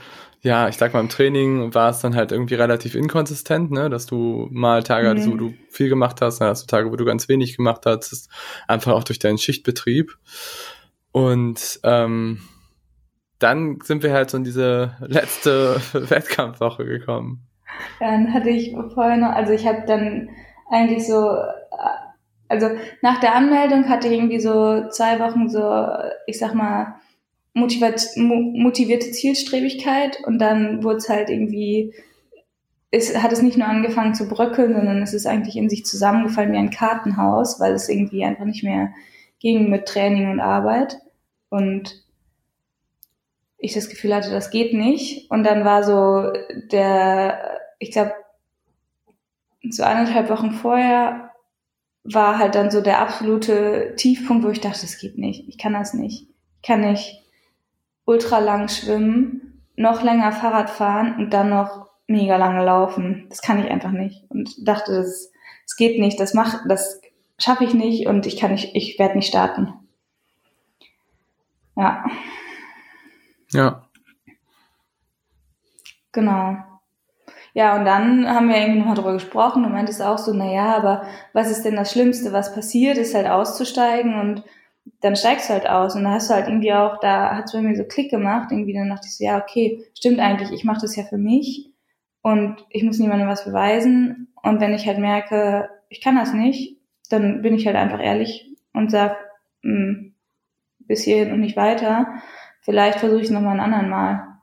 [0.45, 4.05] ja, ich sag mal, im Training war es dann halt irgendwie relativ inkonsistent, ne, dass
[4.05, 5.37] du mal Tage hattest, wo mhm.
[5.39, 8.29] du viel gemacht hast, dann hast du Tage, wo du ganz wenig gemacht hast,
[8.67, 10.15] einfach auch durch deinen Schichtbetrieb.
[11.11, 12.41] Und ähm,
[13.39, 17.47] dann sind wir halt so in diese letzte Wettkampfwoche gekommen.
[17.99, 20.29] Dann hatte ich vorher noch, also ich habe dann
[20.69, 21.37] eigentlich so,
[22.47, 22.69] also
[23.01, 25.87] nach der Anmeldung hatte ich irgendwie so zwei Wochen so,
[26.27, 26.95] ich sag mal,
[27.53, 31.93] motiviert, motivierte Zielstrebigkeit und dann wurde es halt irgendwie,
[32.91, 36.51] es hat es nicht nur angefangen zu bröckeln, sondern es ist eigentlich in sich zusammengefallen
[36.51, 38.93] wie ein Kartenhaus, weil es irgendwie einfach nicht mehr
[39.39, 40.97] ging mit Training und Arbeit
[41.49, 42.03] und
[43.57, 45.29] ich das Gefühl hatte, das geht nicht.
[45.31, 46.31] Und dann war so
[46.71, 48.13] der, ich glaube,
[49.69, 51.31] so eineinhalb Wochen vorher
[52.05, 55.47] war halt dann so der absolute Tiefpunkt, wo ich dachte, das geht nicht.
[55.49, 56.27] Ich kann das nicht.
[56.61, 57.23] Ich kann nicht
[58.05, 63.25] ultra lang schwimmen, noch länger Fahrrad fahren und dann noch mega lange laufen.
[63.29, 64.23] Das kann ich einfach nicht.
[64.29, 65.31] Und dachte, das,
[65.65, 67.01] das geht nicht, das mach, das
[67.39, 69.73] schaffe ich nicht und ich kann nicht, ich werde nicht starten.
[71.75, 72.05] Ja.
[73.51, 73.87] Ja.
[76.11, 76.57] Genau.
[77.55, 79.63] Ja, und dann haben wir irgendwie nochmal drüber gesprochen.
[79.63, 83.15] Und meintest auch so, na ja, aber was ist denn das Schlimmste, was passiert, ist
[83.15, 84.19] halt auszusteigen?
[84.19, 84.43] Und
[85.01, 85.95] dann steigst du halt aus.
[85.95, 88.51] Und dann hast du halt irgendwie auch, da hat es bei mir so Klick gemacht,
[88.51, 91.71] irgendwie dann dachte ich so, ja, okay, stimmt eigentlich, ich mache das ja für mich.
[92.21, 94.33] Und ich muss niemandem was beweisen.
[94.43, 96.77] Und wenn ich halt merke, ich kann das nicht,
[97.09, 99.15] dann bin ich halt einfach ehrlich und sag,
[99.63, 100.13] hm,
[100.79, 102.07] bis hierhin und nicht weiter,
[102.61, 104.34] vielleicht versuche ich es nochmal ein anderen Mal.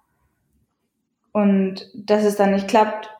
[1.32, 3.10] Und dass es dann nicht klappt,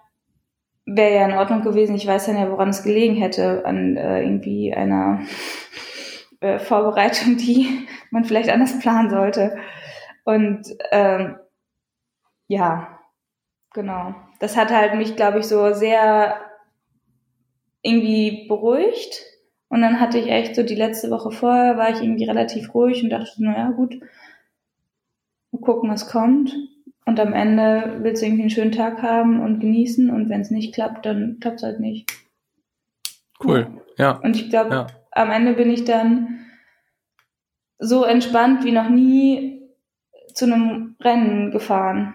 [0.85, 1.95] wäre ja in Ordnung gewesen.
[1.95, 5.21] Ich weiß dann ja, woran es gelegen hätte, an äh, irgendwie einer
[6.41, 9.57] äh, Vorbereitung, die man vielleicht anders planen sollte.
[10.25, 11.37] Und ähm,
[12.49, 12.99] ja,
[13.73, 14.15] genau.
[14.41, 16.41] Das hat halt mich, glaube ich, so sehr
[17.83, 19.23] irgendwie beruhigt.
[19.69, 23.03] Und dann hatte ich echt so die letzte Woche vorher, war ich irgendwie relativ ruhig
[23.03, 23.99] und dachte, naja, gut,
[25.51, 26.55] mal gucken, was kommt.
[27.05, 30.51] Und am Ende willst du irgendwie einen schönen Tag haben und genießen und wenn es
[30.51, 32.11] nicht klappt, dann klappt es halt nicht.
[33.43, 33.67] Cool,
[33.99, 34.13] ja.
[34.19, 34.87] Und ich glaube, ja.
[35.11, 36.47] am Ende bin ich dann
[37.79, 39.63] so entspannt wie noch nie
[40.33, 42.15] zu einem Rennen gefahren.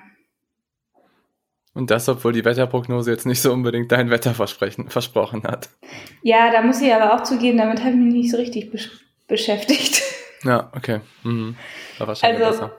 [1.73, 5.69] Und das, obwohl die Wetterprognose jetzt nicht so unbedingt dein Wetter versprochen hat.
[6.23, 8.89] Ja, da muss ich aber auch zugeben, damit habe ich mich nicht so richtig besch
[9.27, 10.01] beschäftigt.
[10.43, 11.01] Ja, okay.
[11.23, 11.55] Mhm.
[11.97, 12.77] War wahrscheinlich also, besser.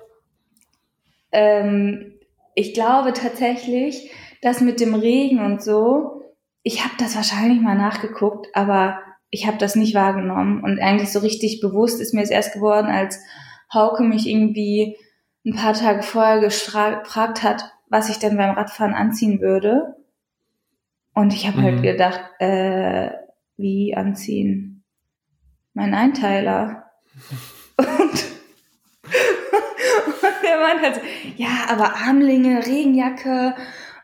[1.33, 2.15] Ähm,
[2.55, 4.11] ich glaube tatsächlich,
[4.43, 6.23] dass mit dem Regen und so,
[6.63, 9.01] ich habe das wahrscheinlich mal nachgeguckt, aber
[9.31, 10.63] ich habe das nicht wahrgenommen.
[10.63, 13.21] Und eigentlich so richtig bewusst ist mir es erst geworden, als
[13.73, 14.97] Hauke mich irgendwie
[15.47, 19.97] ein paar Tage vorher gefragt hat, was ich denn beim Radfahren anziehen würde.
[21.15, 21.79] Und ich habe halt Mhm.
[21.79, 23.11] halt gedacht, äh,
[23.57, 24.85] wie anziehen?
[25.75, 26.85] Mein Einteiler.
[27.79, 28.25] Und, und
[30.43, 31.01] der Mann hat so,
[31.37, 33.55] ja, aber Armlinge, Regenjacke,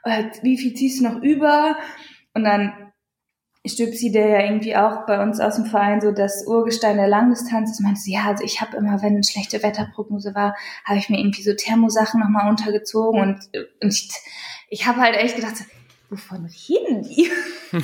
[0.04, 1.76] äh, wie viel ziehst du noch über?
[2.34, 2.72] Und dann
[3.66, 7.70] Stübsi, der ja irgendwie auch bei uns aus dem Verein so das Urgestein der Langdistanz
[7.70, 10.54] ist, meinte, ja, also ich habe immer, wenn eine schlechte Wetterprognose war,
[10.84, 13.38] habe ich mir irgendwie so Thermosachen nochmal untergezogen und,
[13.80, 14.10] und ich,
[14.68, 15.64] ich habe halt echt gedacht, so,
[16.10, 17.30] wovon reden die?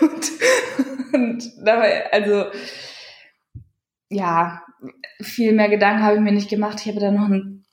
[0.00, 2.46] und, und dabei, also
[4.08, 4.62] ja,
[5.20, 6.78] viel mehr Gedanken habe ich mir nicht gemacht.
[6.80, 7.63] Ich habe dann noch ein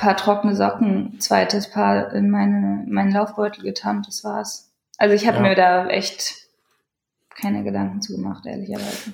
[0.00, 4.02] paar trockene Socken, zweites Paar in meine, meinen Laufbeutel getan.
[4.04, 4.70] Das war's.
[4.98, 5.42] Also ich habe Ja.
[5.42, 6.34] mir da echt
[7.34, 9.12] keine Gedanken zu gemacht, ehrlicherweise.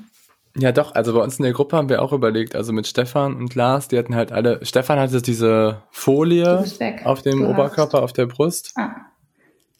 [0.58, 3.36] Ja, doch, also bei uns in der Gruppe haben wir auch überlegt, also mit Stefan
[3.36, 6.64] und Lars, die hatten halt alle, Stefan hatte diese Folie
[7.04, 8.72] auf dem Du Oberkörper, auf der Brust.
[8.74, 8.96] Hast, ah,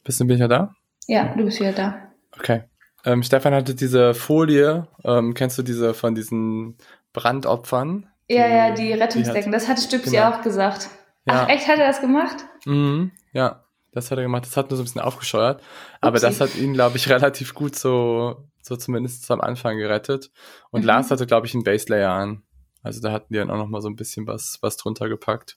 [0.05, 0.75] Bist du bin ich ja da?
[1.07, 1.95] ja, du bist wieder da.
[2.39, 2.65] Okay.
[3.07, 6.77] Ähm, Stefan hatte diese Folie, ähm, kennst du diese von diesen
[7.15, 8.09] Brandopfern?
[8.29, 9.53] Ja, ja, die Rettungsdecken.
[9.53, 10.31] Das hat Stübsi Genau.
[10.31, 10.89] auch gesagt.
[11.27, 11.45] Ja.
[11.45, 11.68] Ach, echt?
[11.68, 12.37] Hat er das gemacht?
[12.64, 14.45] Mhm, ja, das hat er gemacht.
[14.47, 15.62] Das hat nur so ein bisschen aufgescheuert.
[16.01, 16.27] Aber Upsi.
[16.27, 20.31] das hat ihn, glaube ich, relativ gut so, so zumindest am Anfang gerettet.
[20.70, 20.87] Und Mhm.
[20.89, 22.43] Lars hatte, glaube ich, einen Base Layer an.
[22.83, 25.57] Also da hatten die dann auch noch mal so ein bisschen was, was drunter gepackt.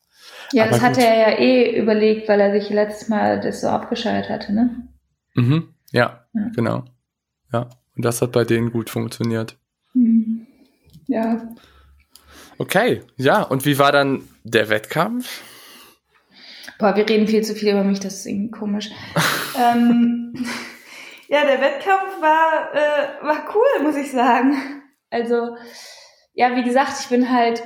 [0.52, 1.04] Ja, Aber das hatte gut.
[1.10, 4.88] er ja eh überlegt, weil er sich letztes Mal das so abgescheuert hatte, ne?
[5.36, 6.42] Mhm, ja, Ja.
[6.56, 6.86] genau.
[7.54, 9.58] Ja, und das hat bei denen gut funktioniert.
[9.94, 10.48] Mhm.
[11.08, 11.48] Ja,
[12.60, 15.44] Okay, ja, und wie war dann der Wettkampf?
[16.78, 18.90] Boah, wir reden viel zu viel über mich, das ist irgendwie komisch.
[19.58, 20.34] ähm,
[21.30, 24.84] ja, der Wettkampf war, äh, war cool, muss ich sagen.
[25.10, 25.56] Also,
[26.34, 27.64] ja, wie gesagt, ich bin halt,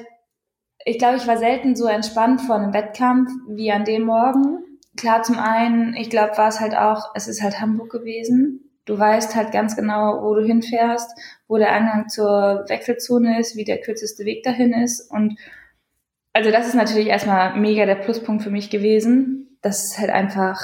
[0.86, 4.60] ich glaube, ich war selten so entspannt vor einem Wettkampf wie an dem Morgen.
[4.96, 8.73] Klar, zum einen, ich glaube, war es halt auch, es ist halt Hamburg gewesen.
[8.86, 11.18] Du weißt halt ganz genau, wo du hinfährst,
[11.48, 15.38] wo der Eingang zur Wechselzone ist, wie der kürzeste Weg dahin ist und
[16.34, 19.58] also das ist natürlich erstmal mega der Pluspunkt für mich gewesen.
[19.62, 20.60] Das ist halt einfach,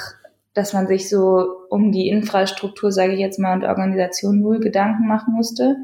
[0.52, 5.06] dass man sich so um die Infrastruktur, sage ich jetzt mal, und Organisation null Gedanken
[5.06, 5.76] machen musste.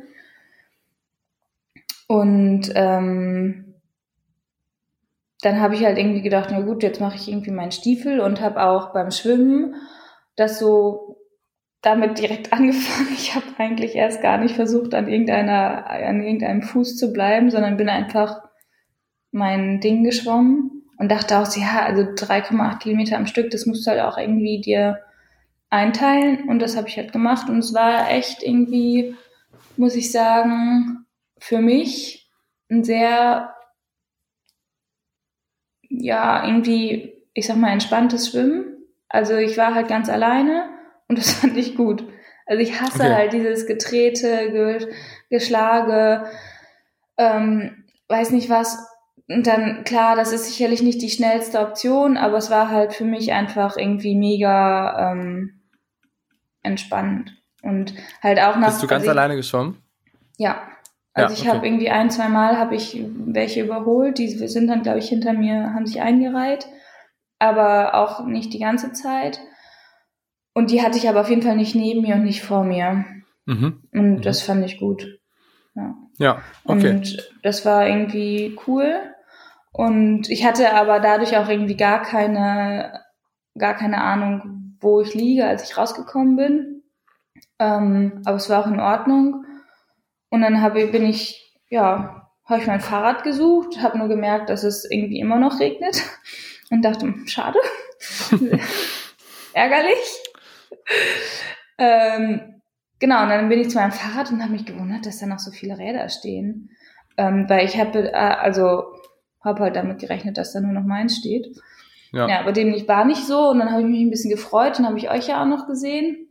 [2.08, 3.74] Und ähm,
[5.42, 8.40] dann habe ich halt irgendwie gedacht, na gut, jetzt mache ich irgendwie meinen Stiefel und
[8.40, 9.76] habe auch beim Schwimmen
[10.34, 11.16] das so
[11.86, 13.08] damit direkt angefangen.
[13.12, 17.76] Ich habe eigentlich erst gar nicht versucht, an irgendeiner, an irgendeinem Fuß zu bleiben, sondern
[17.76, 18.42] bin einfach
[19.30, 23.90] mein Ding geschwommen und dachte auch, ja, also 3,8 Kilometer am Stück, das musst du
[23.90, 25.02] halt auch irgendwie dir
[25.68, 29.14] einteilen und das habe ich halt gemacht und es war echt irgendwie,
[29.76, 31.06] muss ich sagen,
[31.38, 32.30] für mich
[32.70, 33.54] ein sehr,
[35.88, 38.64] ja, irgendwie, ich sag mal, entspanntes Schwimmen.
[39.08, 40.75] Also ich war halt ganz alleine
[41.08, 42.04] und das fand ich gut.
[42.46, 43.14] Also ich hasse Okay.
[43.14, 44.92] halt dieses Getrete, Ge
[45.30, 46.26] Geschlage,
[47.18, 48.78] ähm, weiß nicht was.
[49.28, 53.04] und dann, klar, das ist sicherlich nicht die schnellste Option, aber es war halt für
[53.04, 55.60] mich einfach irgendwie mega ähm,
[56.62, 57.32] entspannend.
[57.62, 58.68] Und halt auch nach.
[58.68, 59.82] Bist du ganz also ich, alleine geschwommen?
[60.38, 60.62] Ja.
[61.14, 61.66] Also Ja, ich habe okay.
[61.68, 65.72] irgendwie ein, zwei Mal habe ich welche überholt, die sind dann, glaube ich, hinter mir,
[65.74, 66.66] haben sich eingereiht,
[67.38, 69.40] aber auch nicht die ganze Zeit.
[70.56, 73.04] Und die hatte ich aber auf jeden Fall nicht neben mir und nicht vor mir.
[73.44, 73.82] Mhm.
[73.92, 74.22] Und Mhm.
[74.22, 75.06] das fand ich gut.
[75.74, 75.94] Ja.
[76.16, 76.92] Ja, okay.
[76.92, 78.96] Und das war irgendwie cool.
[79.70, 83.02] Und ich hatte aber dadurch auch irgendwie gar keine,
[83.58, 86.82] gar keine Ahnung, wo ich liege, als ich rausgekommen bin.
[87.58, 89.44] Ähm, aber es war auch in Ordnung.
[90.30, 94.64] Und dann habe, bin ich, ja, habe ich mein Fahrrad gesucht, habe nur gemerkt, dass
[94.64, 96.02] es irgendwie immer noch regnet
[96.70, 97.58] und dachte, hm, schade,
[99.52, 100.22] ärgerlich.
[101.78, 102.62] Ähm,
[102.98, 105.38] genau, und dann bin ich zu meinem Fahrrad und habe mich gewundert, dass da noch
[105.38, 106.70] so viele Räder stehen.
[107.18, 108.84] Ähm, weil ich habe, äh, also
[109.42, 111.54] habe halt damit gerechnet, dass da nur noch meins steht.
[112.12, 112.28] Ja.
[112.28, 113.50] Ja, aber dem nicht war nicht so.
[113.50, 115.66] Und dann habe ich mich ein bisschen gefreut und habe ich euch ja auch noch
[115.66, 116.30] gesehen.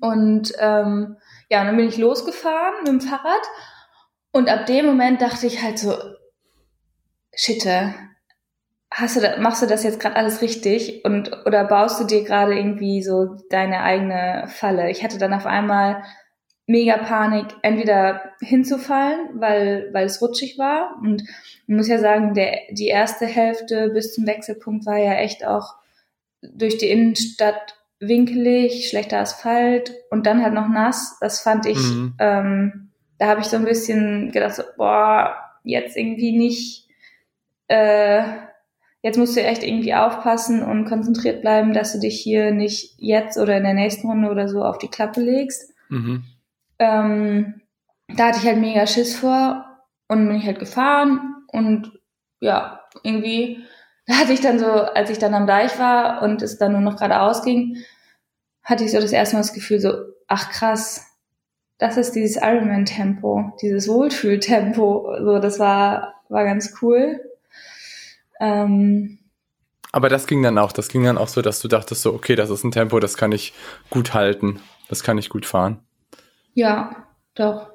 [0.00, 1.16] Und ähm,
[1.50, 3.42] ja, und dann bin ich losgefahren mit dem Fahrrad.
[4.32, 5.94] Und ab dem Moment dachte ich halt so,
[7.34, 7.94] Shitte,
[8.94, 11.04] hast du da, machst du das jetzt gerade alles richtig?
[11.04, 14.90] Und oder baust du dir gerade irgendwie so deine eigene Falle?
[14.90, 16.02] Ich hatte dann auf einmal
[16.66, 20.96] mega Panik, entweder hinzufallen, weil, weil es rutschig war.
[21.02, 21.24] Und
[21.66, 25.74] man muss ja sagen, der, die erste Hälfte bis zum Wechselpunkt war ja echt auch
[26.42, 31.18] durch die Innenstadt winkelig, schlechter Asphalt und dann halt noch nass.
[31.20, 32.14] Das fand ich, Mhm.
[32.18, 36.88] ähm, da habe ich so ein bisschen gedacht, so, boah, jetzt irgendwie nicht,
[37.68, 38.22] äh,
[39.02, 43.36] jetzt musst du echt irgendwie aufpassen und konzentriert bleiben, dass du dich hier nicht jetzt
[43.36, 45.74] oder in der nächsten Runde oder so auf die Klappe legst.
[45.88, 46.24] Mhm.
[46.78, 47.60] Ähm,
[48.08, 49.64] da hatte ich halt mega Schiss vor
[50.08, 51.92] und bin ich halt gefahren und
[52.40, 53.64] ja, irgendwie,
[54.06, 56.80] da hatte ich dann so, als ich dann am Deich war und es dann nur
[56.80, 57.78] noch geradeaus ging,
[58.62, 59.92] hatte ich so das erste Mal das Gefühl so,
[60.28, 61.08] ach krass,
[61.78, 67.20] das ist dieses Ironman-Tempo, dieses Wohlfühl-Tempo, so, das war, war ganz cool.
[68.42, 69.18] Ähm,
[69.92, 72.34] Aber das ging dann auch, das ging dann auch so, dass du dachtest so, okay,
[72.34, 73.52] das ist ein Tempo, das kann ich
[73.88, 75.78] gut halten, das kann ich gut fahren.
[76.54, 76.96] ja,
[77.34, 77.70] doch,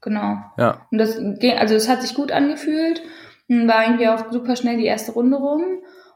[0.00, 0.36] genau.
[0.56, 3.02] Ja, Und das ging, also es hat sich gut angefühlt.
[3.48, 5.62] Dann war irgendwie auch super schnell die erste Runde rum.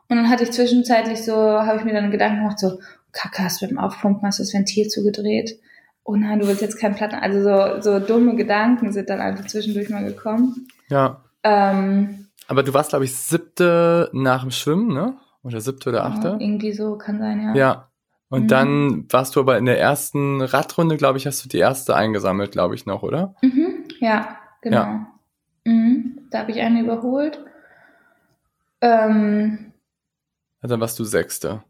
[0.08, 2.80] Und dann hatte ich zwischenzeitlich so, habe ich mir dann Gedanken gemacht, so,
[3.12, 5.58] Kacke, hast du beim Aufpumpen hast du das Ventil zugedreht.
[6.04, 7.16] Oh nein, du willst jetzt keinen Platten.
[7.16, 10.68] Also so, so dumme Gedanken sind dann einfach zwischendurch mal gekommen.
[10.88, 11.22] ja.
[11.42, 15.16] Ähm, Aber du warst, glaube ich, siebte nach dem Schwimmen, ne?
[15.44, 16.36] Oder siebte oder ja, achte?
[16.40, 17.54] irgendwie so kann sein, ja.
[17.54, 17.88] Ja.
[18.30, 18.48] Und Mhm.
[18.48, 22.50] dann warst du aber in der ersten Radrunde, glaube ich, hast du die erste eingesammelt,
[22.52, 23.34] glaube ich, noch, oder?
[23.42, 24.76] Mhm, ja, genau.
[24.76, 25.06] Ja.
[25.64, 27.38] Mhm, da habe ich eine überholt.
[28.80, 29.72] Ähm,
[30.60, 31.62] Also dann warst du sechste.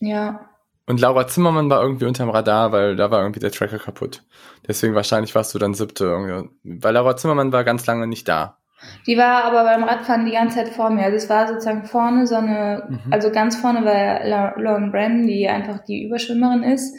[0.00, 0.48] ja,
[0.86, 4.22] Und Laura Zimmermann war irgendwie unterm Radar, weil da war irgendwie der Tracker kaputt.
[4.68, 6.50] Deswegen wahrscheinlich warst du dann siebte irgendwie.
[6.62, 8.58] Weil Laura Zimmermann war ganz lange nicht da.
[9.06, 11.04] Die war aber beim Radfahren die ganze Zeit vor mir.
[11.04, 13.12] Also es war sozusagen vorne so eine, Mhm.
[13.12, 16.96] also ganz vorne war La- Lauren Brandon, die einfach die Überschwimmerin ist.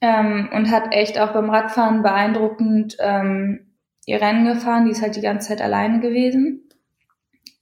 [0.00, 3.66] Ähm, und hat echt auch beim Radfahren beeindruckend ähm,
[4.04, 4.84] ihr Rennen gefahren.
[4.84, 6.68] Die ist halt die ganze Zeit alleine gewesen.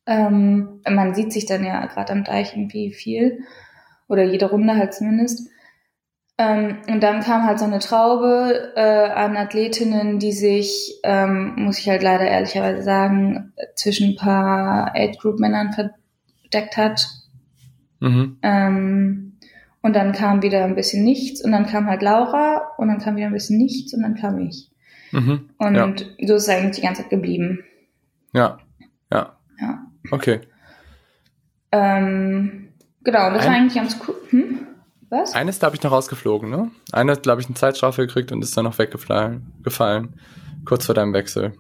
[0.07, 3.41] Ähm, man sieht sich dann ja gerade am Deich irgendwie viel.
[4.09, 5.51] Oder jede Runde halt zumindest.
[6.37, 8.81] Ähm, und dann kam halt so eine Traube äh,
[9.11, 15.73] an Athletinnen, die sich, ähm, muss ich halt leider ehrlicherweise sagen, zwischen ein paar Age-Group-Männern
[15.73, 17.07] verdeckt hat.
[18.01, 18.39] Mhm.
[18.43, 19.39] Ähm,
[19.81, 23.17] und dann kam wieder ein bisschen nichts und dann kam halt Laura und dann kam
[23.17, 24.71] wieder ein bisschen nichts und dann kam ich.
[25.13, 25.51] Mhm.
[25.59, 25.95] Und Ja.
[26.27, 27.63] so ist es eigentlich die ganze Zeit geblieben.
[28.33, 28.59] Ja.
[29.13, 29.37] Ja.
[29.61, 29.87] Ja.
[30.11, 30.41] Okay.
[31.71, 32.69] Ähm,
[33.03, 34.17] genau, das Ein- war eigentlich ganz cool.
[34.31, 34.67] Hm?
[35.15, 35.35] Was?
[35.35, 36.71] Eine ist, glaube ich, noch rausgeflogen, ne?
[36.93, 40.19] Eine hat, glaube ich, eine Zeitstrafe gekriegt und ist dann noch weggefallen, gefallen.
[40.65, 41.53] Kurz vor deinem Wechsel.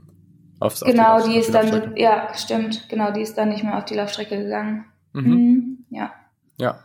[0.61, 3.62] Aufs, auf genau, Lauf- die auf ist dann, ja, stimmt, genau, die ist dann nicht
[3.64, 4.86] mehr auf die Laufstrecke gegangen.
[5.12, 5.30] Mhm.
[5.30, 6.12] Mhm, ja.
[6.57, 6.78] Ja.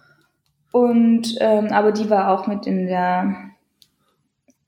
[0.72, 3.36] Und, ähm, aber die war auch mit in der,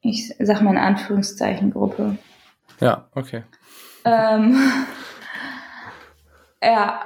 [0.02, 2.18] ich sag mal in Anführungszeichen, Gruppe.
[2.80, 3.44] Ja, okay.
[4.06, 4.58] Ähm,
[6.64, 7.02] ja,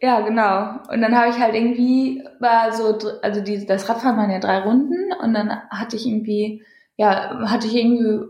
[0.00, 0.80] ja, genau.
[0.92, 4.60] Und dann habe ich halt irgendwie, war so, also die, das Radfahren waren ja drei
[4.60, 6.62] Runden und dann hatte ich irgendwie,
[6.96, 8.26] ja, hatte ich irgendwie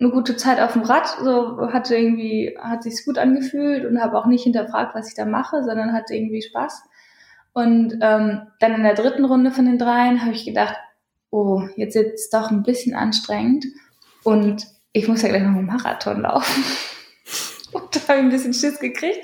[0.00, 4.16] eine gute Zeit auf dem Rad, so hatte irgendwie, hat sich's gut angefühlt und habe
[4.16, 6.82] auch nicht hinterfragt, was ich da mache, sondern hatte irgendwie Spaß.
[7.52, 10.76] Und ähm, dann in der dritten Runde von den dreien habe ich gedacht,
[11.30, 13.66] oh, jetzt ist es doch ein bisschen anstrengend
[14.24, 16.64] und ich muss ja gleich noch einen Marathon laufen.
[17.72, 19.20] Und da habe ich ein bisschen Schiss gekriegt.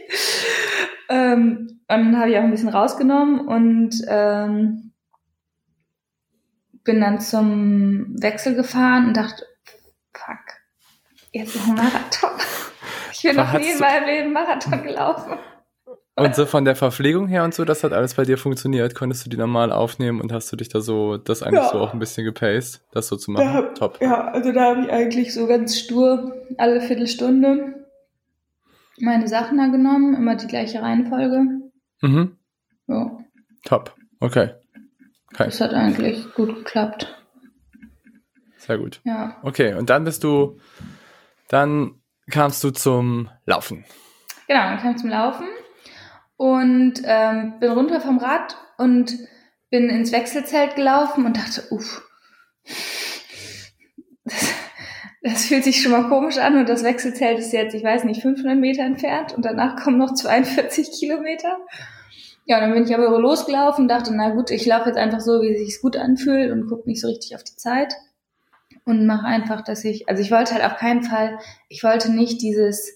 [1.09, 4.93] Ähm, und dann habe ich auch ein bisschen rausgenommen und ähm,
[6.85, 9.45] bin dann zum Wechsel gefahren und dachte,
[10.13, 10.39] fuck,
[11.33, 12.31] jetzt noch ein Marathon.
[13.19, 15.39] Ich bin noch nie in meinem Leben Marathon gelaufen.
[16.17, 18.95] Und so von der Verpflegung her und so, das hat alles bei dir funktioniert.
[18.95, 21.71] Konntest du die normal aufnehmen und hast du dich da so, das eigentlich ja.
[21.71, 23.53] so auch ein bisschen gepaced, das so zu machen?
[23.53, 23.99] Da, Top.
[24.03, 27.86] Ja, also da habe ich eigentlich so ganz stur alle Viertelstunde
[28.99, 31.47] meine Sachen da genommen, immer die gleiche Reihenfolge.
[32.03, 32.37] Mhm.
[32.87, 33.19] Ja.
[33.65, 33.95] Top.
[34.21, 34.55] Okay.
[35.33, 35.45] okay.
[35.45, 37.15] Das hat eigentlich gut geklappt.
[38.59, 39.01] Sehr gut.
[39.05, 39.37] Ja.
[39.43, 40.59] Okay, und dann bist du,
[41.49, 43.85] dann kamst du zum Laufen.
[44.49, 45.47] Genau, dann kam ich zum Laufen
[46.37, 49.17] und ähm, bin runter vom Rad und
[49.71, 52.03] bin ins Wechselzelt gelaufen und dachte, uff,
[54.25, 54.55] das,
[55.27, 58.23] das fühlt sich schon mal komisch an und das Wechselzelt ist jetzt, ich weiß nicht,
[58.23, 61.59] 500 Meter entfernt und danach kommen noch 42 Kilometer.
[62.45, 65.21] Ja, und dann bin ich aber losgelaufen und dachte, na gut, ich laufe jetzt einfach
[65.21, 67.93] so, wie es sich gut anfühlt und gucke nicht so richtig auf die Zeit
[68.85, 72.41] und mache einfach, dass ich, also ich wollte halt auf keinen Fall, ich wollte nicht
[72.41, 72.95] dieses,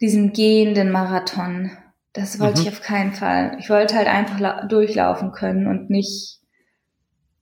[0.00, 1.72] diesen gehenden Marathon.
[2.12, 2.68] Das wollte mhm.
[2.68, 3.56] ich auf keinen Fall.
[3.58, 6.38] Ich wollte halt einfach durchlaufen können und nicht,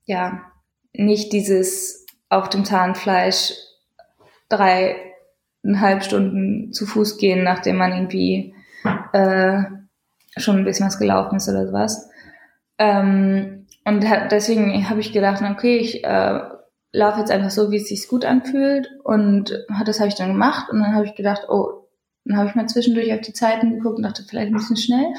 [0.07, 0.41] ja,
[0.95, 3.53] nicht dieses auf dem Zahnfleisch
[4.49, 8.55] dreieinhalb Stunden zu Fuß gehen, nachdem man irgendwie
[9.13, 9.63] äh,
[10.37, 12.11] schon ein bisschen was gelaufen ist oder sowas.
[12.79, 16.41] Ähm, und deswegen habe ich gedacht, okay, ich äh,
[16.93, 18.91] laufe jetzt einfach so, wie es sich gut anfühlt.
[19.05, 20.71] Und das habe ich dann gemacht.
[20.71, 21.87] Und dann habe ich gedacht, oh,
[22.25, 25.07] dann habe ich mal zwischendurch auf die Zeiten geguckt und dachte, vielleicht ein bisschen schnell.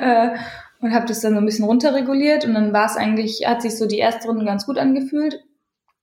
[0.00, 0.36] Äh,
[0.80, 2.46] und habe das dann so ein bisschen runterreguliert.
[2.46, 5.42] Und dann war es eigentlich, hat sich so die erste Runde ganz gut angefühlt.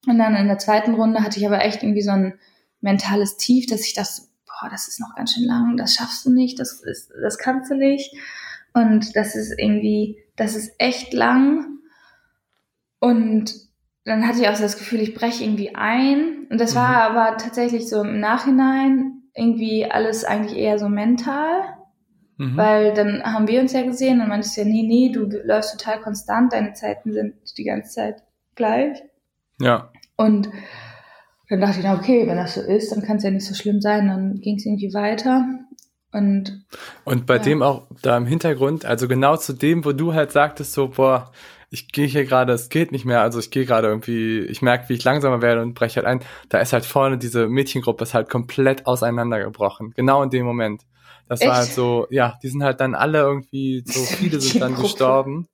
[0.06, 2.40] Und dann in der zweiten Runde hatte ich aber echt irgendwie so ein
[2.82, 6.32] mentales Tief, dass ich dachte, boah, das ist noch ganz schön lang, das schaffst du
[6.32, 8.16] nicht, das ist, das kannst du nicht.
[8.74, 11.80] Und das ist irgendwie, das ist echt lang.
[13.00, 13.56] Und
[14.06, 16.48] dann hatte ich auch so das Gefühl, ich breche irgendwie ein.
[16.50, 16.80] Und das mhm.
[16.80, 21.64] war aber tatsächlich so im Nachhinein irgendwie alles eigentlich eher so mental.
[22.38, 22.56] Mhm.
[22.56, 26.00] Weil dann haben wir uns ja gesehen und meintest ja, nee, nee, du läufst total
[26.00, 28.24] konstant, deine Zeiten sind die ganze Zeit
[28.56, 29.04] gleich.
[29.60, 29.92] Ja.
[30.16, 30.50] Und
[31.50, 33.54] dann dachte ich, na okay, wenn das so ist, dann kann es ja nicht so
[33.54, 34.08] schlimm sein.
[34.08, 35.46] Dann ging es irgendwie weiter.
[36.12, 36.66] Und,
[37.04, 37.44] und bei ja.
[37.44, 41.32] dem auch da im Hintergrund, also genau zu dem, wo du halt sagtest, so, boah,
[41.70, 44.88] ich gehe hier gerade, es geht nicht mehr, also ich gehe gerade irgendwie, ich merke,
[44.88, 46.22] wie ich langsamer werde und breche halt ein.
[46.50, 49.94] Da ist halt vorne diese Mädchengruppe ist halt komplett auseinandergebrochen.
[49.96, 50.84] Genau in dem Moment.
[51.28, 51.50] Das Echt?
[51.50, 55.48] war halt so, ja, die sind halt dann alle irgendwie, so viele sind dann gestorben.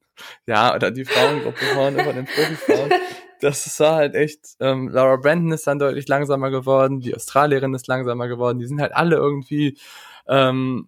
[0.45, 2.91] Ja, oder die Frauengruppe vorne von den Profifrauen
[3.43, 7.87] das war halt echt, ähm, Laura Brandon ist dann deutlich langsamer geworden, die Australierin ist
[7.87, 9.77] langsamer geworden, die sind halt alle irgendwie,
[10.27, 10.87] ähm,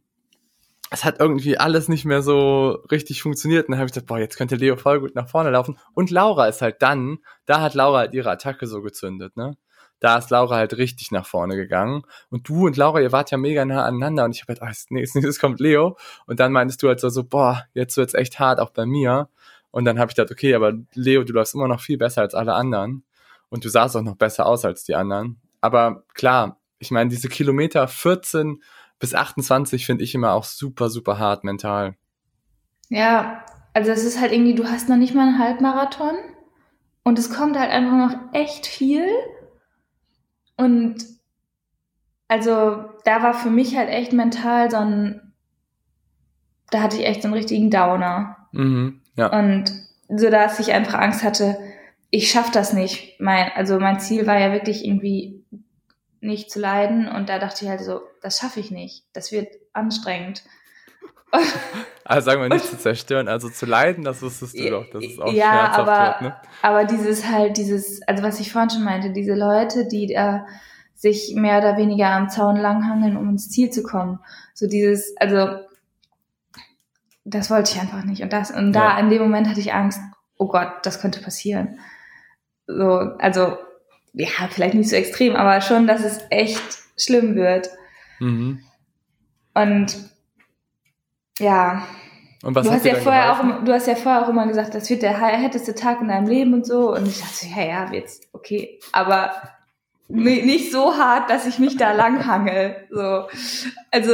[0.92, 3.68] es hat irgendwie alles nicht mehr so richtig funktioniert.
[3.68, 5.78] Und dann habe ich gedacht, boah, jetzt könnte Leo voll gut nach vorne laufen.
[5.94, 9.58] Und Laura ist halt dann, da hat Laura halt ihre Attacke so gezündet, ne?
[10.00, 12.04] Da ist Laura halt richtig nach vorne gegangen.
[12.30, 14.26] Und du und Laura, ihr wart ja mega nah aneinander.
[14.26, 15.98] Und ich habe halt, oh, als nächstes kommt Leo.
[16.28, 19.30] Und dann meintest du halt so, so boah, jetzt wird's echt hart, auch bei mir.
[19.76, 22.34] Und dann habe ich gedacht, okay, aber Leo, du läufst immer noch viel besser als
[22.34, 23.04] alle anderen.
[23.50, 25.42] Und du sahst auch noch besser aus als die anderen.
[25.60, 28.64] Aber klar, ich meine, diese Kilometer 14
[29.00, 31.98] bis 28 finde ich immer auch super, super hart mental.
[32.88, 36.16] Ja, also es ist halt irgendwie, du hast noch nicht mal einen Halbmarathon
[37.04, 39.06] und es kommt halt einfach noch echt viel.
[40.56, 41.04] Und
[42.30, 45.34] also da war für mich halt echt mental so ein,
[46.72, 48.48] da hatte ich echt so einen richtigen Downer.
[48.54, 49.02] Mhm.
[49.16, 49.38] Ja.
[49.38, 49.72] Und
[50.10, 51.58] so dass ich einfach Angst hatte,
[52.10, 53.20] ich schaff das nicht.
[53.20, 55.44] Mein, also mein Ziel war ja wirklich irgendwie
[56.22, 59.04] nicht zu leiden und da dachte ich halt so, das schaffe ich nicht.
[59.14, 60.44] Das wird anstrengend.
[62.08, 65.20] Also sagen wir nicht zu zerstören, also zu leiden, das wusstest du doch, das ist
[65.20, 66.36] auch ja, schmerzhaft aber, wird, ne?
[66.62, 70.46] aber dieses halt, dieses, also was ich vorhin schon meinte, diese Leute, die da
[70.94, 74.20] sich mehr oder weniger am Zaun langhangeln, um ins Ziel zu kommen.
[74.54, 75.48] So dieses, also
[77.26, 78.22] das wollte ich einfach nicht.
[78.22, 79.00] Und das, und da ja.
[79.00, 80.00] in dem Moment hatte ich Angst,
[80.38, 81.80] oh Gott, das könnte passieren.
[82.68, 83.58] So, also,
[84.14, 86.64] ja, vielleicht nicht so extrem, aber schon, dass es echt
[86.98, 87.70] schlimm wird.
[88.20, 88.62] Mhm.
[89.56, 89.98] Und
[91.40, 91.86] ja.
[92.44, 94.90] Und was du hast ja vorher auch, du hast ja vorher auch immer gesagt, das
[94.90, 96.94] wird der härteste Tag in deinem Leben und so.
[96.94, 98.80] Und ich dachte, ja, ja, jetzt, okay.
[98.92, 99.32] Aber
[100.08, 102.88] nicht so hart, dass ich mich da langhangel.
[102.92, 103.28] So.
[103.90, 104.12] Also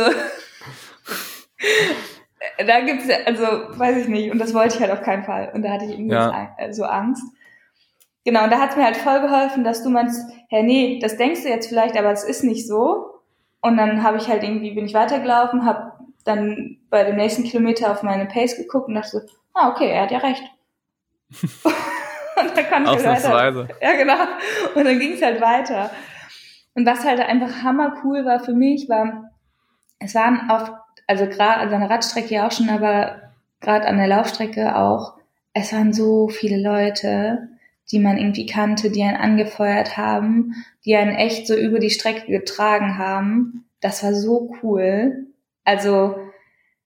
[2.65, 3.43] da gibt's ja, also
[3.77, 5.51] weiß ich nicht, und das wollte ich halt auf keinen Fall.
[5.53, 6.47] Und da hatte ich irgendwie ja.
[6.71, 7.23] so Angst.
[8.23, 11.43] Genau, und da hat's mir halt voll geholfen, dass du meinst, hey, nee, das denkst
[11.43, 13.21] du jetzt vielleicht, aber es ist nicht so.
[13.61, 17.91] Und dann habe ich halt irgendwie, bin ich weitergelaufen, habe dann bei dem nächsten Kilometer
[17.91, 19.21] auf meine Pace geguckt und dachte so,
[19.53, 20.43] ah, okay, er hat ja recht.
[21.63, 23.69] und dann konnte ich halt.
[23.81, 24.23] Ja, genau.
[24.75, 25.89] Und dann ging es halt weiter.
[26.73, 29.31] Und was halt einfach hammer cool war für mich, war,
[29.99, 30.71] es waren auf,
[31.12, 35.18] also gerade an der Radstrecke ja auch schon, aber gerade an der Laufstrecke auch,
[35.53, 37.49] es waren so viele Leute,
[37.91, 40.53] die man irgendwie kannte, die einen angefeuert haben,
[40.86, 43.66] die einen echt so über die Strecke getragen haben.
[43.82, 45.28] Das war so cool.
[45.66, 46.16] Also,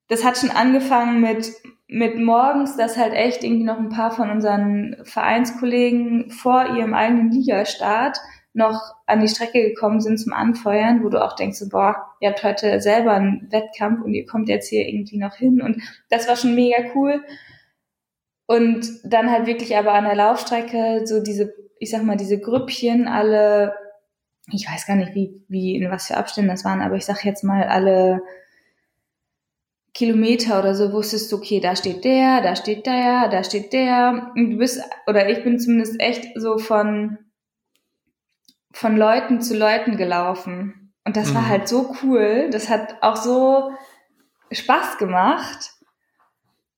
[0.08, 1.52] das hat schon angefangen mit,
[1.88, 7.30] mit morgens, dass halt echt irgendwie noch ein paar von unseren Vereinskollegen vor ihrem eigenen
[7.30, 8.18] Ligastart
[8.56, 12.30] noch an die Strecke gekommen sind zum Anfeuern, wo du auch denkst, so, boah, ihr
[12.30, 15.62] habt heute selber einen Wettkampf und ihr kommt jetzt hier irgendwie noch hin.
[15.62, 17.22] Und das war schon mega cool.
[18.47, 23.08] Und dann halt wirklich aber an der Laufstrecke so diese, ich sag mal, diese Grüppchen,
[23.08, 23.76] alle,
[24.51, 27.26] ich weiß gar nicht, wie, wie, in was für Abständen das waren, aber ich sag
[27.26, 28.22] jetzt mal alle
[29.93, 34.32] Kilometer oder so wusstest du, okay, da steht der, da steht der, da steht der.
[34.36, 37.18] Und du bist, oder ich bin zumindest echt so von,
[38.76, 40.94] von Leuten zu Leuten gelaufen.
[41.06, 41.36] Und das mhm.
[41.36, 42.50] war halt so cool.
[42.52, 43.72] Das hat auch so
[44.52, 45.72] Spaß gemacht.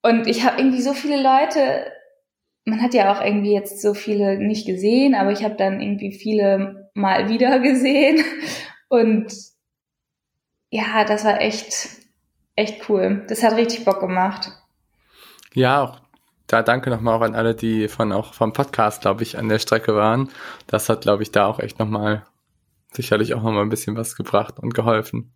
[0.03, 1.91] Und ich habe irgendwie so viele Leute,
[2.65, 6.11] man hat ja auch irgendwie jetzt so viele nicht gesehen, aber ich habe dann irgendwie
[6.11, 8.23] viele mal wieder gesehen.
[8.89, 9.33] Und
[10.69, 11.89] ja, das war echt,
[12.55, 13.25] echt cool.
[13.27, 14.51] Das hat richtig Bock gemacht.
[15.55, 16.06] Ja, auch
[16.47, 19.59] da danke nochmal auch an alle, die von auch vom Podcast, glaube ich, an der
[19.59, 20.29] Strecke waren.
[20.65, 22.23] Das hat, glaube ich, da auch echt nochmal
[22.93, 25.33] sicherlich auch nochmal ein bisschen was gebracht und geholfen.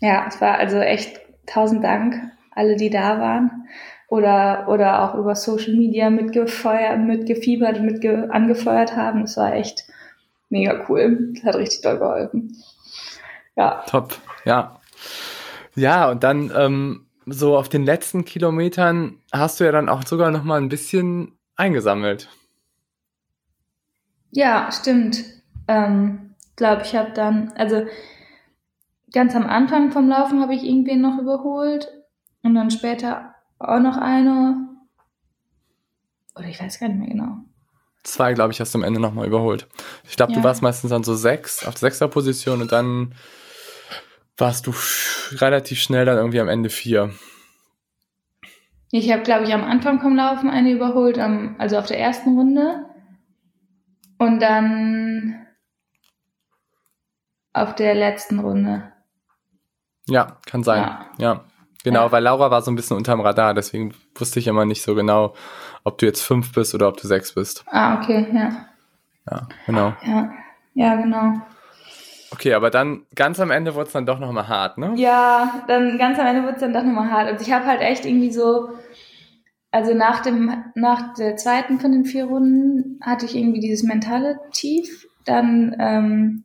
[0.00, 2.14] Ja, es war also echt tausend Dank,
[2.52, 3.68] alle, die da waren.
[4.08, 9.22] Oder, oder auch über Social Media mitgefeuert, mitgefiebert, mitge angefeuert haben.
[9.22, 9.84] Es war echt
[10.48, 11.34] mega cool.
[11.34, 12.56] Das hat richtig doll geholfen.
[13.54, 13.82] Ja.
[13.86, 14.80] Top, ja.
[15.74, 20.30] Ja, und dann ähm, so auf den letzten Kilometern hast du ja dann auch sogar
[20.30, 22.28] noch mal ein bisschen eingesammelt.
[24.30, 25.24] Ja, stimmt.
[25.66, 27.86] Ähm, glaube ich habe dann, also
[29.12, 31.88] ganz am Anfang vom Laufen habe ich irgendwen noch überholt
[32.42, 34.68] und dann später auch noch eine.
[36.36, 37.38] Oder ich weiß gar nicht mehr genau.
[38.04, 39.66] Zwei, glaube ich, hast du am Ende nochmal überholt.
[40.08, 40.38] Ich glaube, ja.
[40.38, 43.14] du warst meistens dann so sechs, auf sechster Position und dann
[44.38, 44.74] warst du
[45.36, 47.12] relativ schnell dann irgendwie am Ende vier.
[48.90, 52.86] Ich habe, glaube ich, am Anfang vom Laufen eine überholt, also auf der ersten Runde.
[54.16, 55.46] Und dann
[57.52, 58.92] auf der letzten Runde.
[60.08, 60.82] Ja, kann sein.
[60.82, 61.44] Ja, ja.
[61.84, 62.12] genau, ja.
[62.12, 65.34] weil Laura war so ein bisschen unterm Radar, deswegen wusste ich immer nicht so genau,
[65.84, 67.64] ob du jetzt fünf bist oder ob du sechs bist.
[67.66, 68.66] Ah, okay, ja.
[69.30, 69.92] Ja, genau.
[70.02, 70.32] Ja,
[70.74, 71.34] ja genau.
[72.30, 74.92] Okay, aber dann ganz am Ende wurde es dann doch nochmal hart, ne?
[74.96, 77.32] Ja, dann ganz am Ende wurde es dann doch nochmal hart.
[77.32, 78.70] Und ich habe halt echt irgendwie so,
[79.70, 84.38] also nach dem, nach der zweiten von den vier Runden hatte ich irgendwie dieses mentale
[84.52, 85.06] Tief.
[85.24, 86.44] Dann, ähm,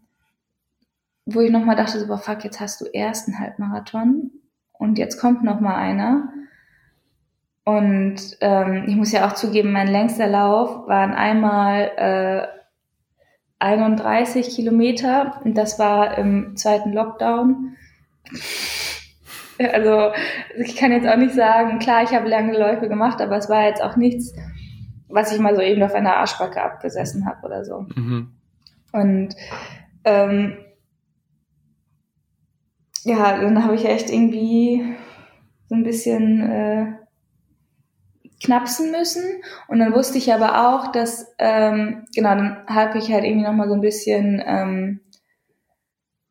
[1.25, 4.31] wo ich nochmal dachte, so, boah, fuck, jetzt hast du ersten Halbmarathon
[4.73, 6.29] und jetzt kommt nochmal einer.
[7.65, 12.62] Und ähm, ich muss ja auch zugeben, mein längster Lauf waren einmal äh,
[13.63, 15.41] 31 Kilometer.
[15.43, 17.75] Und das war im zweiten Lockdown.
[19.59, 20.11] Also
[20.57, 23.67] ich kann jetzt auch nicht sagen, klar, ich habe lange Läufe gemacht, aber es war
[23.67, 24.33] jetzt auch nichts,
[25.07, 27.85] was ich mal so eben auf einer Arschbacke abgesessen habe oder so.
[27.95, 28.31] Mhm.
[28.91, 29.35] Und
[30.05, 30.57] ähm,
[33.03, 34.83] ja, dann habe ich echt irgendwie
[35.69, 36.93] so ein bisschen äh,
[38.43, 39.23] knapsen müssen.
[39.67, 43.67] Und dann wusste ich aber auch, dass, ähm, genau, dann habe ich halt irgendwie nochmal
[43.67, 44.99] so ein bisschen, ähm,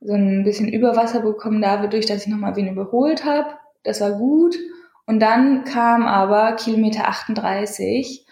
[0.00, 3.56] so ein bisschen Überwasser bekommen dadurch, dass ich nochmal wen überholt habe.
[3.84, 4.56] Das war gut.
[5.06, 8.26] Und dann kam aber Kilometer 38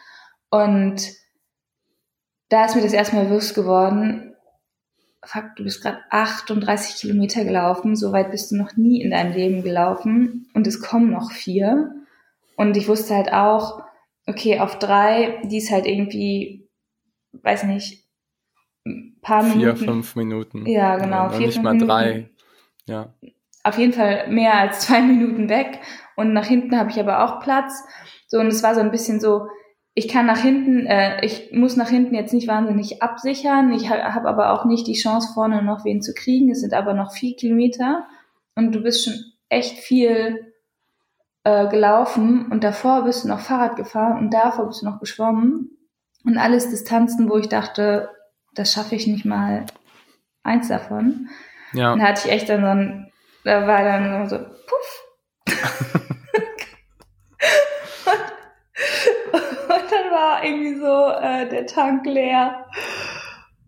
[0.51, 1.13] und
[2.49, 4.35] da ist mir das erstmal bewusst geworden,
[5.25, 9.33] fuck, du bist gerade 38 Kilometer gelaufen, so weit bist du noch nie in deinem
[9.33, 11.95] Leben gelaufen und es kommen noch vier.
[12.61, 13.83] Und ich wusste halt auch,
[14.27, 16.69] okay, auf drei, die ist halt irgendwie,
[17.33, 18.07] weiß nicht,
[18.85, 19.77] ein paar Vier, Minuten.
[19.79, 20.67] Vier, fünf Minuten.
[20.67, 21.23] Ja, genau.
[21.23, 21.89] Ja, vier, nicht mal Minuten.
[21.89, 22.31] drei.
[22.85, 23.15] Ja.
[23.65, 25.81] Auf jeden Fall mehr als zwei Minuten weg.
[26.17, 27.83] Und nach hinten habe ich aber auch Platz.
[28.27, 29.47] So, und es war so ein bisschen so,
[29.95, 33.73] ich kann nach hinten, äh, ich muss nach hinten jetzt nicht wahnsinnig absichern.
[33.73, 36.51] Ich habe aber auch nicht die Chance, vorne noch wen zu kriegen.
[36.51, 38.07] Es sind aber noch vier Kilometer.
[38.55, 39.15] Und du bist schon
[39.49, 40.50] echt viel
[41.45, 45.71] äh, gelaufen und davor bist du noch Fahrrad gefahren und davor bist du noch geschwommen
[46.25, 48.11] und alles Distanzen, wo ich dachte,
[48.55, 49.67] das schaffe ich nicht mal
[50.43, 51.29] eins davon.
[51.73, 51.93] Ja.
[51.93, 53.13] Und da hatte ich echt dann so ein,
[53.45, 55.05] da war dann so, puff.
[58.07, 62.67] und, und, dann war irgendwie so äh, der Tank leer.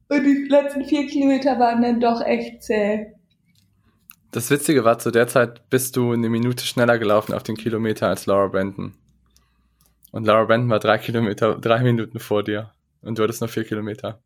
[0.08, 3.14] Und die letzten vier Kilometer waren dann doch echt zäh.
[4.32, 8.08] Das Witzige war, zu der Zeit bist du eine Minute schneller gelaufen auf den Kilometer
[8.08, 8.94] als Laura Brandon.
[10.10, 12.72] Und Laura Brandon war drei Kilometer, drei Minuten vor dir.
[13.02, 14.22] Und du hattest noch vier Kilometer.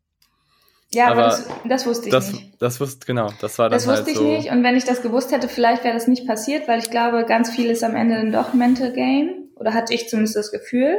[0.93, 2.61] Ja, aber, aber das, das, wusste ich das, nicht.
[2.61, 4.85] Das wusste, genau, das war das dann Das wusste halt ich nicht und wenn ich
[4.85, 7.95] das gewusst hätte, vielleicht wäre das nicht passiert, weil ich glaube, ganz viel ist am
[7.95, 9.49] Ende dann doch Mental Game.
[9.55, 10.97] Oder hatte ich zumindest das Gefühl.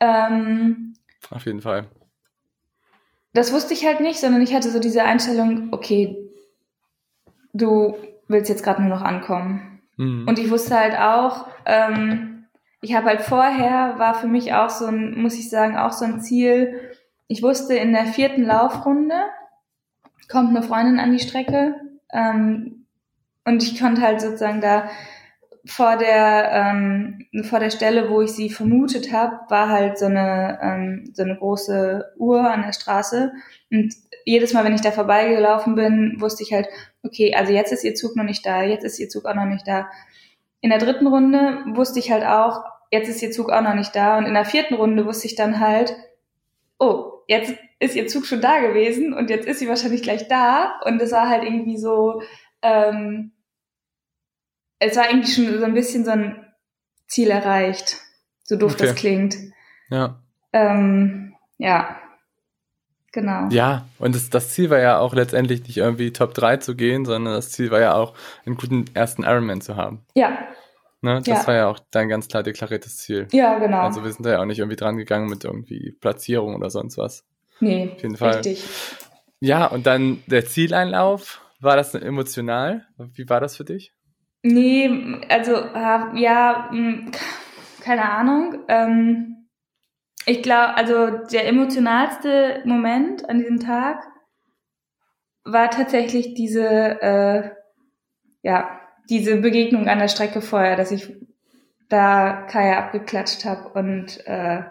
[0.00, 0.94] Ähm,
[1.30, 1.86] Auf jeden Fall.
[3.32, 6.24] Das wusste ich halt nicht, sondern ich hatte so diese Einstellung, okay,
[7.54, 7.96] du
[8.28, 9.80] willst jetzt gerade nur noch ankommen.
[9.96, 10.26] Mhm.
[10.28, 12.46] Und ich wusste halt auch, ähm,
[12.82, 16.04] ich habe halt vorher, war für mich auch so ein, muss ich sagen, auch so
[16.04, 16.80] ein Ziel,
[17.28, 19.14] ich wusste, in der vierten Laufrunde
[20.28, 21.74] kommt eine Freundin an die Strecke
[22.12, 22.86] ähm,
[23.46, 24.90] und ich konnte halt sozusagen da
[25.66, 30.58] vor der ähm, vor der Stelle, wo ich sie vermutet habe, war halt so eine
[30.62, 33.32] ähm, so eine große Uhr an der Straße
[33.70, 33.94] und
[34.24, 36.68] jedes Mal, wenn ich da vorbeigelaufen bin, wusste ich halt,
[37.02, 39.44] okay, also jetzt ist ihr Zug noch nicht da, jetzt ist ihr Zug auch noch
[39.44, 39.88] nicht da.
[40.60, 43.94] In der dritten Runde wusste ich halt auch, jetzt ist ihr Zug auch noch nicht
[43.94, 45.94] da und in der vierten Runde wusste ich dann halt,
[46.78, 50.80] oh, jetzt ist ihr Zug schon da gewesen und jetzt ist sie wahrscheinlich gleich da.
[50.84, 52.22] Und es war halt irgendwie so,
[52.62, 53.32] ähm,
[54.78, 56.52] es war irgendwie schon so ein bisschen so ein
[57.06, 57.98] Ziel erreicht.
[58.42, 58.86] So doof okay.
[58.86, 59.36] das klingt.
[59.90, 60.20] Ja.
[60.52, 62.00] Ähm, ja.
[63.14, 63.48] Genau.
[63.50, 67.04] Ja, und das, das Ziel war ja auch letztendlich nicht irgendwie Top 3 zu gehen,
[67.04, 68.12] sondern das Ziel war ja auch,
[68.44, 70.04] einen guten ersten Ironman zu haben.
[70.14, 70.36] Ja,
[71.04, 71.20] Ne?
[71.22, 71.46] Das ja.
[71.46, 73.28] war ja auch dein ganz klar deklariertes Ziel.
[73.30, 73.80] Ja, genau.
[73.80, 76.96] Also wir sind da ja auch nicht irgendwie dran gegangen mit irgendwie Platzierung oder sonst
[76.96, 77.26] was.
[77.60, 78.36] Nee, Auf jeden Fall.
[78.36, 78.64] richtig.
[79.38, 82.86] Ja, und dann der Zieleinlauf, war das emotional?
[82.96, 83.92] Wie war das für dich?
[84.42, 87.10] Nee, also ja, hm,
[87.82, 88.60] keine Ahnung.
[88.68, 89.43] Ähm,
[90.26, 94.02] ich glaube, also der emotionalste Moment an diesem Tag
[95.44, 97.50] war tatsächlich diese, äh,
[98.42, 101.14] ja, diese Begegnung an der Strecke vorher, dass ich
[101.88, 104.62] da Kaya abgeklatscht habe und äh,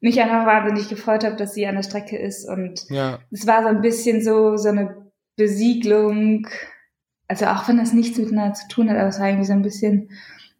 [0.00, 2.48] mich einfach wahnsinnig gefreut habe, dass sie an der Strecke ist.
[2.48, 3.18] Und ja.
[3.30, 6.46] es war so ein bisschen so, so eine Besiegelung,
[7.26, 9.62] also auch wenn das nichts miteinander zu tun hat, aber es war irgendwie so ein
[9.62, 10.10] bisschen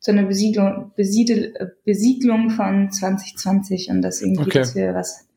[0.01, 4.59] so eine Besiegelung, Besiedel, Besiegelung von 2020 und das irgendwie, okay.
[4.61, 5.29] dass wir was,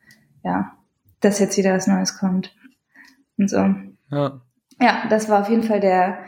[0.44, 0.72] ja,
[1.20, 2.56] dass jetzt wieder was Neues kommt.
[3.38, 3.58] Und so.
[4.12, 4.42] Ja.
[4.80, 6.20] Ja, das war auf jeden Fall der,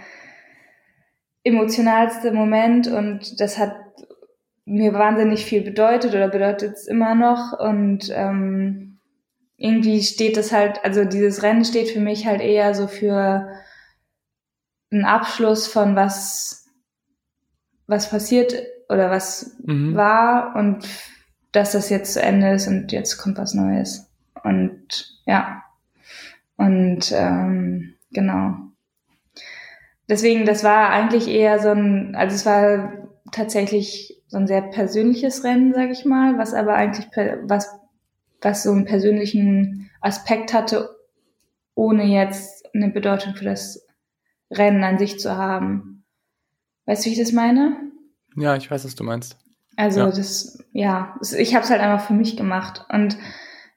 [1.44, 3.76] emotionalste Moment und das hat
[4.66, 9.00] mir wahnsinnig viel bedeutet oder bedeutet es immer noch und ähm,
[9.58, 13.50] irgendwie steht es halt, also dieses Rennen steht für mich halt eher so für
[14.90, 16.63] einen Abschluss von was,
[17.94, 18.54] was passiert
[18.90, 19.96] oder was mhm.
[19.96, 20.88] war und
[21.52, 24.10] dass das jetzt zu Ende ist und jetzt kommt was Neues.
[24.44, 25.64] Und ja.
[26.58, 28.56] Und ähm, genau
[30.10, 32.94] deswegen, das war eigentlich eher so ein, also es war
[33.32, 37.08] tatsächlich so ein sehr persönliches Rennen, sag ich mal, was aber eigentlich
[37.44, 37.70] was,
[38.42, 40.90] was so einen persönlichen Aspekt hatte,
[41.76, 43.86] ohne jetzt eine Bedeutung für das
[44.52, 45.93] Rennen an sich zu haben.
[46.86, 47.78] Weißt du, wie ich das meine?
[48.36, 49.38] Ja, ich weiß, was du meinst.
[49.76, 50.08] Also ja.
[50.08, 53.18] das, ja, ich habe es halt einfach für mich gemacht und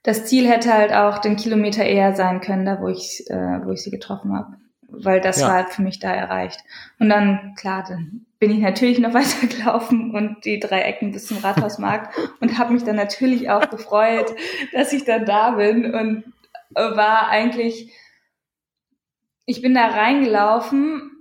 [0.03, 3.73] das Ziel hätte halt auch den Kilometer eher sein können, da wo ich, äh, wo
[3.73, 4.57] ich sie getroffen habe
[4.89, 5.49] weil das ja.
[5.49, 6.61] war halt für mich da erreicht.
[6.99, 11.39] Und dann, klar, dann bin ich natürlich noch weitergelaufen und die drei Ecken bis zum
[11.39, 14.35] Rathausmarkt und habe mich dann natürlich auch gefreut,
[14.73, 16.25] dass ich dann da bin und
[16.75, 17.93] war eigentlich,
[19.45, 21.13] ich bin da reingelaufen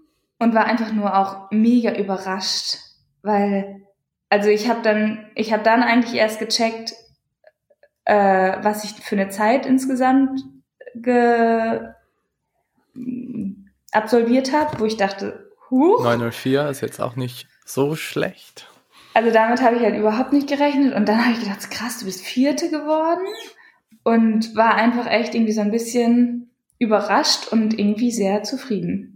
[0.45, 2.77] und war einfach nur auch mega überrascht,
[3.23, 3.81] weil,
[4.29, 6.93] also ich habe dann, ich habe dann eigentlich erst gecheckt,
[8.03, 10.39] äh, was ich für eine Zeit insgesamt
[10.93, 11.79] ge
[13.91, 16.03] absolviert habe, wo ich dachte, huch.
[16.03, 18.69] 904 ist jetzt auch nicht so schlecht.
[19.15, 22.05] Also damit habe ich halt überhaupt nicht gerechnet und dann habe ich gedacht, krass, du
[22.05, 23.25] bist Vierte geworden
[24.03, 29.14] und war einfach echt irgendwie so ein bisschen überrascht und irgendwie sehr zufrieden.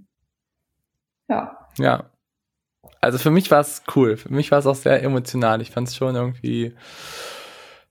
[1.30, 1.68] Ja.
[1.78, 2.10] Ja.
[3.02, 4.18] Also für mich war es cool.
[4.18, 5.62] Für mich war es auch sehr emotional.
[5.62, 6.76] Ich fand es schon irgendwie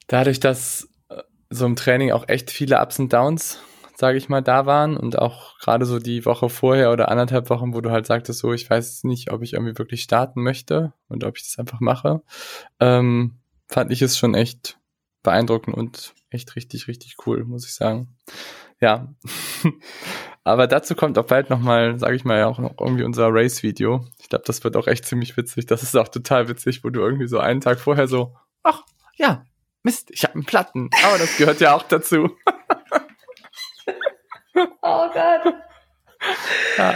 [0.07, 3.61] dadurch, dass äh, so im Training auch echt viele Ups und Downs
[3.99, 7.75] sage ich mal, da waren und auch gerade so die Woche vorher oder anderthalb Wochen,
[7.75, 11.25] wo du halt sagtest, so, ich weiß nicht, ob ich irgendwie wirklich starten möchte und
[11.25, 12.23] ob ich das einfach mache,
[12.79, 14.79] ähm, fand ich es schon echt
[15.25, 18.17] beeindruckend und echt richtig, richtig cool, muss ich sagen.
[18.81, 19.13] Ja.
[20.49, 24.07] Aber dazu kommt auch bald nochmal, sage ich mal, auch noch irgendwie unser Race-Video.
[24.19, 25.67] Ich glaube, das wird auch echt ziemlich witzig.
[25.67, 28.83] Das ist auch total witzig, wo du irgendwie so einen Tag vorher so, ach,
[29.17, 29.45] ja,
[29.83, 30.89] Mist, ich habe einen Platten.
[31.07, 32.31] Aber das gehört ja auch dazu.
[34.83, 35.55] oh Gott.
[36.79, 36.95] Ja.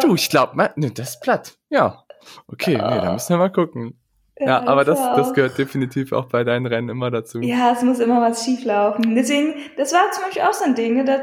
[0.00, 1.58] Du, ich glaube, ne, das ist platt.
[1.68, 2.02] Ja.
[2.48, 4.00] Okay, nee, da müssen wir mal gucken.
[4.38, 7.40] Ja, ja aber das, das gehört definitiv auch bei deinen Rennen immer dazu.
[7.40, 9.14] Ja, es muss immer was schief laufen.
[9.14, 10.96] Deswegen, das war zum Beispiel auch so ein Ding.
[10.96, 11.04] Ne?
[11.04, 11.18] Da,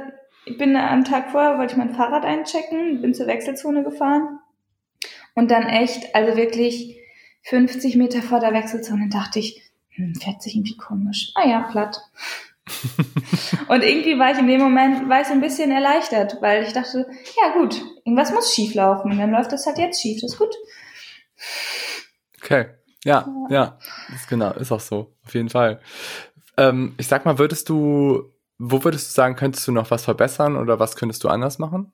[0.46, 4.40] ich bin am Tag vorher, wollte ich mein Fahrrad einchecken, bin zur Wechselzone gefahren.
[5.36, 6.98] Und dann echt, also wirklich
[7.44, 11.32] 50 Meter vor der Wechselzone dachte ich, hm, fährt sich irgendwie komisch.
[11.36, 12.02] Ah ja, platt.
[13.68, 16.74] und irgendwie war ich in dem Moment, war ich so ein bisschen erleichtert, weil ich
[16.74, 17.08] dachte,
[17.42, 20.40] ja gut, irgendwas muss schief laufen und dann läuft das halt jetzt schief, das ist
[20.40, 20.56] gut.
[22.42, 22.68] Okay,
[23.04, 23.78] ja, ja,
[24.16, 25.82] ist genau, ist auch so, auf jeden Fall.
[26.56, 30.56] Ähm, ich sag mal, würdest du, wo würdest du sagen, könntest du noch was verbessern
[30.56, 31.92] oder was könntest du anders machen?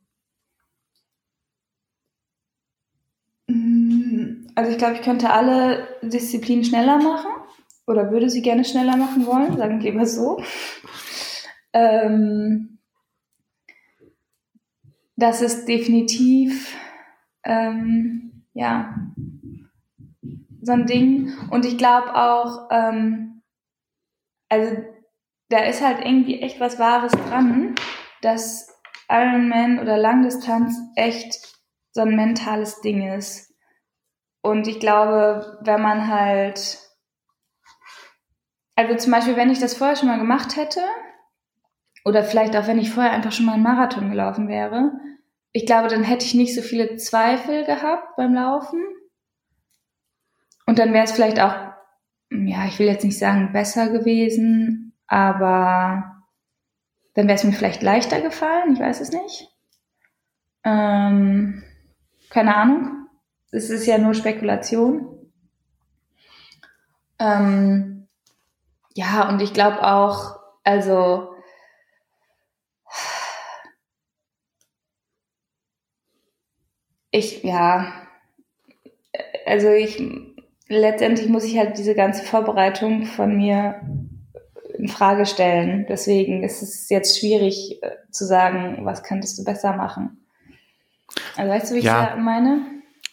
[3.48, 7.32] Mm, also ich glaube, ich könnte alle Disziplinen schneller machen
[7.88, 10.42] oder würde sie gerne schneller machen wollen, sagen wir lieber so.
[11.74, 12.80] Ähm,
[15.16, 16.76] das ist definitiv
[17.44, 18.96] ähm, ja
[20.62, 21.34] so ein Ding.
[21.50, 23.42] Und ich glaube auch, ähm,
[24.50, 24.78] also
[25.50, 27.76] da ist halt irgendwie echt was Wahres dran,
[28.22, 28.68] dass
[29.10, 31.36] Ironman oder Langdistanz echt
[31.92, 33.54] so ein mentales Ding ist.
[34.42, 36.90] Und ich glaube, wenn man halt
[38.80, 40.80] also zum Beispiel, wenn ich das vorher schon mal gemacht hätte,
[42.06, 44.94] oder vielleicht auch wenn ich vorher einfach schon mal einen Marathon gelaufen wäre,
[45.52, 48.82] ich glaube, dann hätte ich nicht so viele Zweifel gehabt beim Laufen.
[50.66, 51.54] Und dann wäre es vielleicht auch,
[52.32, 56.24] ja, ich will jetzt nicht sagen besser gewesen, aber
[57.16, 59.50] dann wäre es mir vielleicht leichter gefallen, ich weiß es nicht.
[60.64, 61.64] Ähm,
[62.30, 63.08] keine Ahnung.
[63.52, 65.32] Es ist ja nur Spekulation.
[67.18, 68.08] Ähm,
[68.94, 71.34] ja, und ich glaube auch, also
[77.10, 77.92] ich, ja,
[79.48, 80.02] also ich,
[80.68, 83.82] letztendlich muss ich halt diese ganze Vorbereitung von mir
[84.80, 85.86] in Frage stellen.
[85.90, 90.26] Deswegen ist es jetzt schwierig äh, zu sagen, was könntest du besser machen.
[91.36, 92.16] Also weißt du, wie ja.
[92.16, 92.62] ich meine?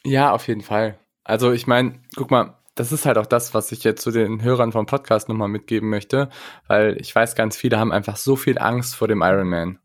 [0.04, 0.98] Ja, auf jeden Fall.
[1.24, 4.42] Also ich meine, guck mal, das ist halt auch das, was ich jetzt zu den
[4.42, 6.28] Hörern vom Podcast nochmal mitgeben möchte,
[6.68, 9.80] weil ich weiß, ganz viele haben einfach so viel Angst vor dem Ironman.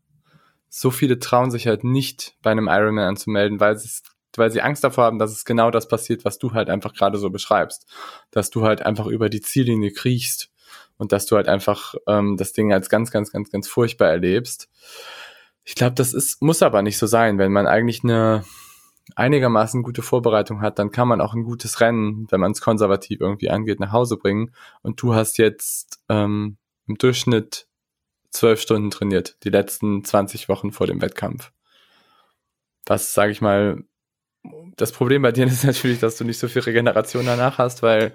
[0.68, 3.88] So viele trauen sich halt nicht bei einem Ironman anzumelden, weil sie
[4.34, 7.18] weil sie Angst davor haben, dass es genau das passiert, was du halt einfach gerade
[7.18, 7.86] so beschreibst.
[8.30, 10.51] Dass du halt einfach über die Ziellinie kriechst
[11.02, 14.68] und dass du halt einfach ähm, das Ding als ganz, ganz, ganz, ganz furchtbar erlebst.
[15.64, 18.44] Ich glaube, das ist, muss aber nicht so sein, wenn man eigentlich eine,
[19.16, 23.20] einigermaßen gute Vorbereitung hat, dann kann man auch ein gutes Rennen, wenn man es konservativ
[23.20, 24.52] irgendwie angeht, nach Hause bringen.
[24.82, 27.66] Und du hast jetzt ähm, im Durchschnitt
[28.30, 31.50] zwölf Stunden trainiert, die letzten 20 Wochen vor dem Wettkampf.
[32.86, 33.82] Was, sage ich mal,
[34.76, 38.12] das Problem bei dir ist natürlich, dass du nicht so viel Regeneration danach hast, weil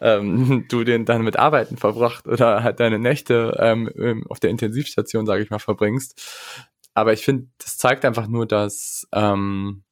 [0.00, 5.26] ähm, du den dann mit Arbeiten verbracht oder halt deine Nächte ähm, auf der Intensivstation,
[5.26, 6.20] sage ich mal, verbringst.
[6.94, 9.84] Aber ich finde, das zeigt einfach nur, dass ähm,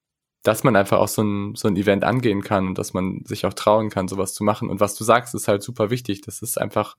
[0.47, 3.47] dass man einfach auch so ein, so ein Event angehen kann und dass man sich
[3.47, 4.71] auch trauen kann, sowas zu machen.
[4.71, 6.21] Und was du sagst, ist halt super wichtig.
[6.21, 6.97] Das ist einfach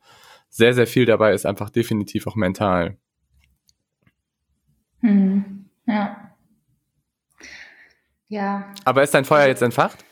[0.49, 2.97] sehr, sehr viel dabei, ist einfach definitiv auch mental.
[4.99, 5.56] Hm.
[8.27, 8.65] Ja.
[8.85, 10.03] Aber ist dein Feuer jetzt entfacht?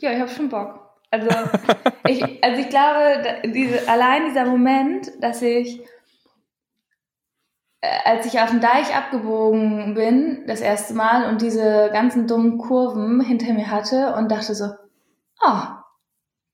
[0.00, 0.80] Ja, ich habe schon Bock.
[1.10, 1.28] Also
[2.08, 5.80] ich, also ich glaube, diese, allein dieser Moment, dass ich
[7.80, 12.58] äh, als ich auf dem Deich abgebogen bin, das erste Mal, und diese ganzen dummen
[12.58, 14.66] Kurven hinter mir hatte und dachte so,
[15.40, 15.62] oh,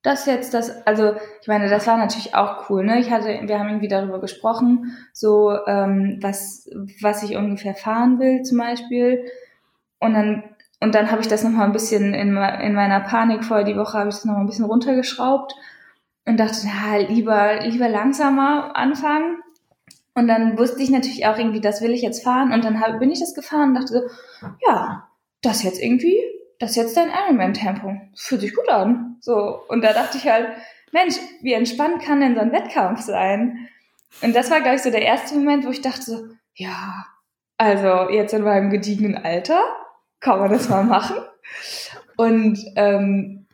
[0.03, 2.99] das jetzt das, also ich meine, das war natürlich auch cool, ne?
[2.99, 6.69] Ich hatte, wir haben irgendwie darüber gesprochen, so ähm, was,
[7.01, 9.25] was ich ungefähr fahren will, zum Beispiel.
[9.99, 10.43] Und dann,
[10.81, 13.97] und dann habe ich das nochmal ein bisschen in, in meiner Panik vor die Woche
[13.97, 15.55] habe ich das nochmal ein bisschen runtergeschraubt
[16.25, 19.39] und dachte, ja, lieber, lieber langsamer anfangen.
[20.15, 22.53] Und dann wusste ich natürlich auch irgendwie, das will ich jetzt fahren.
[22.53, 23.87] Und dann hab, bin ich das gefahren und dachte
[24.41, 25.07] so, ja,
[25.41, 26.17] das jetzt irgendwie,
[26.59, 27.95] das jetzt dein Ironman-Tempo.
[28.15, 29.17] Fühlt sich gut an.
[29.19, 29.59] So.
[29.67, 30.47] Und da dachte ich halt,
[30.91, 33.67] Mensch, wie entspannt kann denn so ein Wettkampf sein?
[34.21, 36.23] Und das war, glaube ich, so der erste Moment, wo ich dachte so,
[36.53, 37.05] ja,
[37.57, 39.61] also jetzt in meinem gediegenen Alter
[40.19, 41.17] kann man das mal machen.
[42.17, 43.45] Und ähm,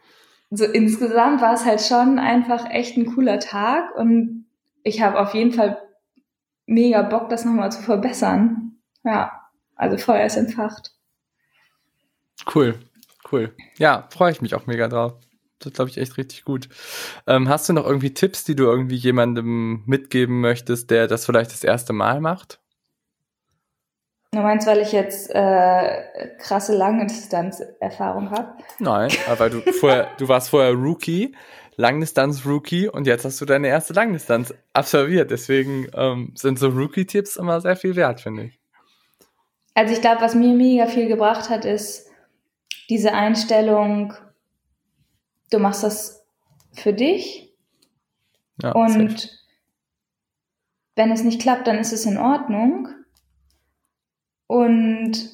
[0.49, 4.45] so insgesamt war es halt schon einfach echt ein cooler Tag und
[4.83, 5.77] ich habe auf jeden Fall
[6.65, 8.73] mega Bock, das nochmal zu verbessern.
[9.03, 9.31] Ja,
[9.75, 10.91] also Feuer ist entfacht.
[12.53, 12.79] Cool,
[13.31, 13.55] cool.
[13.77, 15.13] Ja, freue ich mich auch mega drauf.
[15.59, 16.69] Das glaube ich echt richtig gut.
[17.27, 21.51] Ähm, hast du noch irgendwie Tipps, die du irgendwie jemandem mitgeben möchtest, der das vielleicht
[21.51, 22.59] das erste Mal macht?
[24.33, 28.63] Du meinst, weil ich jetzt äh, krasse Langdistanz-Erfahrung habe?
[28.79, 31.35] Nein, aber du vorher, du warst vorher Rookie,
[31.75, 35.31] Langdistanz-Rookie und jetzt hast du deine erste Langdistanz absolviert.
[35.31, 38.59] Deswegen ähm, sind so Rookie-Tipps immer sehr viel wert, finde ich.
[39.73, 42.09] Also ich glaube, was mir mega viel gebracht hat, ist
[42.89, 44.13] diese Einstellung,
[45.49, 46.25] du machst das
[46.71, 47.53] für dich
[48.61, 49.29] ja, und safe.
[50.95, 52.87] wenn es nicht klappt, dann ist es in Ordnung.
[54.51, 55.31] Und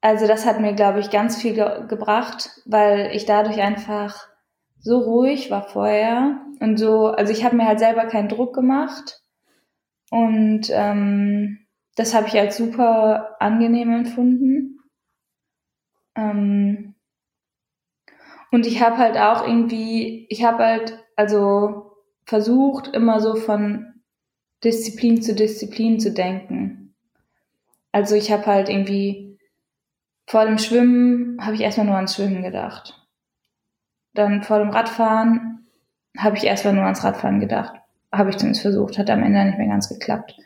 [0.00, 4.26] also das hat mir, glaube ich, ganz viel ge gebracht, weil ich dadurch einfach
[4.80, 9.22] so ruhig war vorher und so, also ich habe mir halt selber keinen Druck gemacht
[10.10, 11.60] und ähm,
[11.94, 14.80] das habe ich als super angenehm empfunden.
[16.16, 16.96] Ähm,
[18.50, 21.92] und ich habe halt auch irgendwie, ich habe halt also
[22.24, 24.02] versucht, immer so von
[24.64, 26.81] Disziplin zu Disziplin zu denken.
[27.92, 29.38] Also ich habe halt irgendwie
[30.26, 32.98] vor dem Schwimmen habe ich erstmal nur ans Schwimmen gedacht.
[34.14, 35.66] Dann vor dem Radfahren
[36.16, 37.74] habe ich erstmal nur ans Radfahren gedacht.
[38.10, 40.36] Habe ich zumindest versucht, hat am Ende nicht mehr ganz geklappt.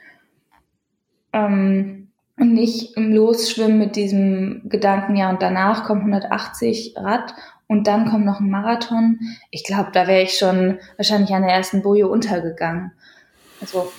[1.33, 7.35] Ähm, und nicht im Losschwimmen mit diesem Gedanken, ja, und danach kommt 180 Rad
[7.67, 9.19] und dann kommt noch ein Marathon.
[9.51, 12.93] Ich glaube, da wäre ich schon wahrscheinlich an der ersten Boje untergegangen.
[13.61, 13.91] Also,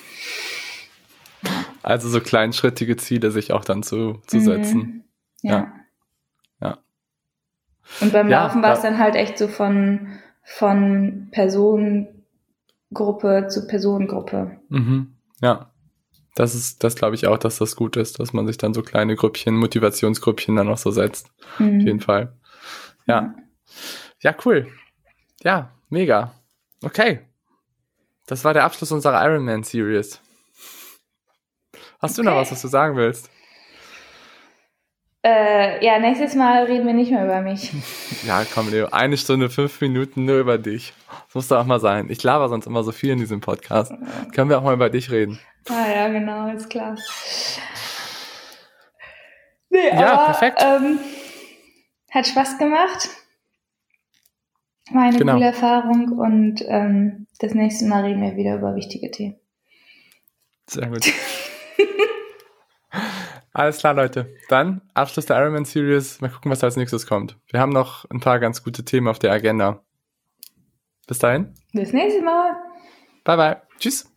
[1.84, 4.42] also so kleinschrittige Ziele sich auch dann zu, zu mhm.
[4.42, 5.04] setzen.
[5.42, 5.52] Ja.
[5.52, 5.74] ja.
[6.62, 6.78] ja.
[8.02, 14.60] Und beim ja, Laufen war es dann halt echt so von, von Personengruppe zu Personengruppe.
[14.70, 15.16] Mhm.
[15.42, 15.72] Ja.
[16.36, 18.84] Das ist, das glaube ich auch, dass das gut ist, dass man sich dann so
[18.84, 21.32] kleine Grüppchen, Motivationsgrüppchen dann noch so setzt.
[21.58, 21.80] Mhm.
[21.80, 22.38] Auf jeden Fall.
[23.08, 23.34] Ja.
[24.22, 24.68] Ja, cool.
[25.44, 26.34] Ja, mega.
[26.84, 27.22] Okay.
[28.28, 30.22] Das war der Abschluss unserer Ironman Series.
[32.00, 32.26] Hast okay.
[32.26, 33.30] du noch was, was du sagen willst?
[35.24, 37.72] Äh, ja, nächstes Mal reden wir nicht mehr über mich.
[38.26, 38.88] Ja, komm, Leo.
[38.88, 40.94] Eine Stunde, fünf Minuten nur über dich.
[41.28, 42.08] Das muss doch auch mal sein.
[42.10, 43.94] Ich laber sonst immer so viel in diesem Podcast.
[44.34, 45.40] Können wir auch mal über dich reden.
[45.70, 46.96] Ah ja, genau, ist klar.
[49.70, 50.62] Nee, ja, aber, perfekt.
[50.62, 51.00] Ähm,
[52.12, 53.10] hat Spaß gemacht.
[54.92, 55.34] War eine genau.
[55.34, 59.36] coole Erfahrung und ähm, das nächste Mal reden wir wieder über wichtige Themen.
[60.68, 61.12] Sehr gut.
[63.54, 64.34] Alles klar, Leute.
[64.50, 66.22] Dann Abschluss der Ironman Series.
[66.22, 67.38] Mal gucken, was als nächstes kommt.
[67.48, 69.84] Wir haben noch ein paar ganz gute Themen auf der Agenda.
[71.08, 71.54] Bis dahin.
[71.74, 72.56] Bis nächstes Mal.
[73.24, 73.62] Bye, bye.
[73.80, 74.12] Tschüss.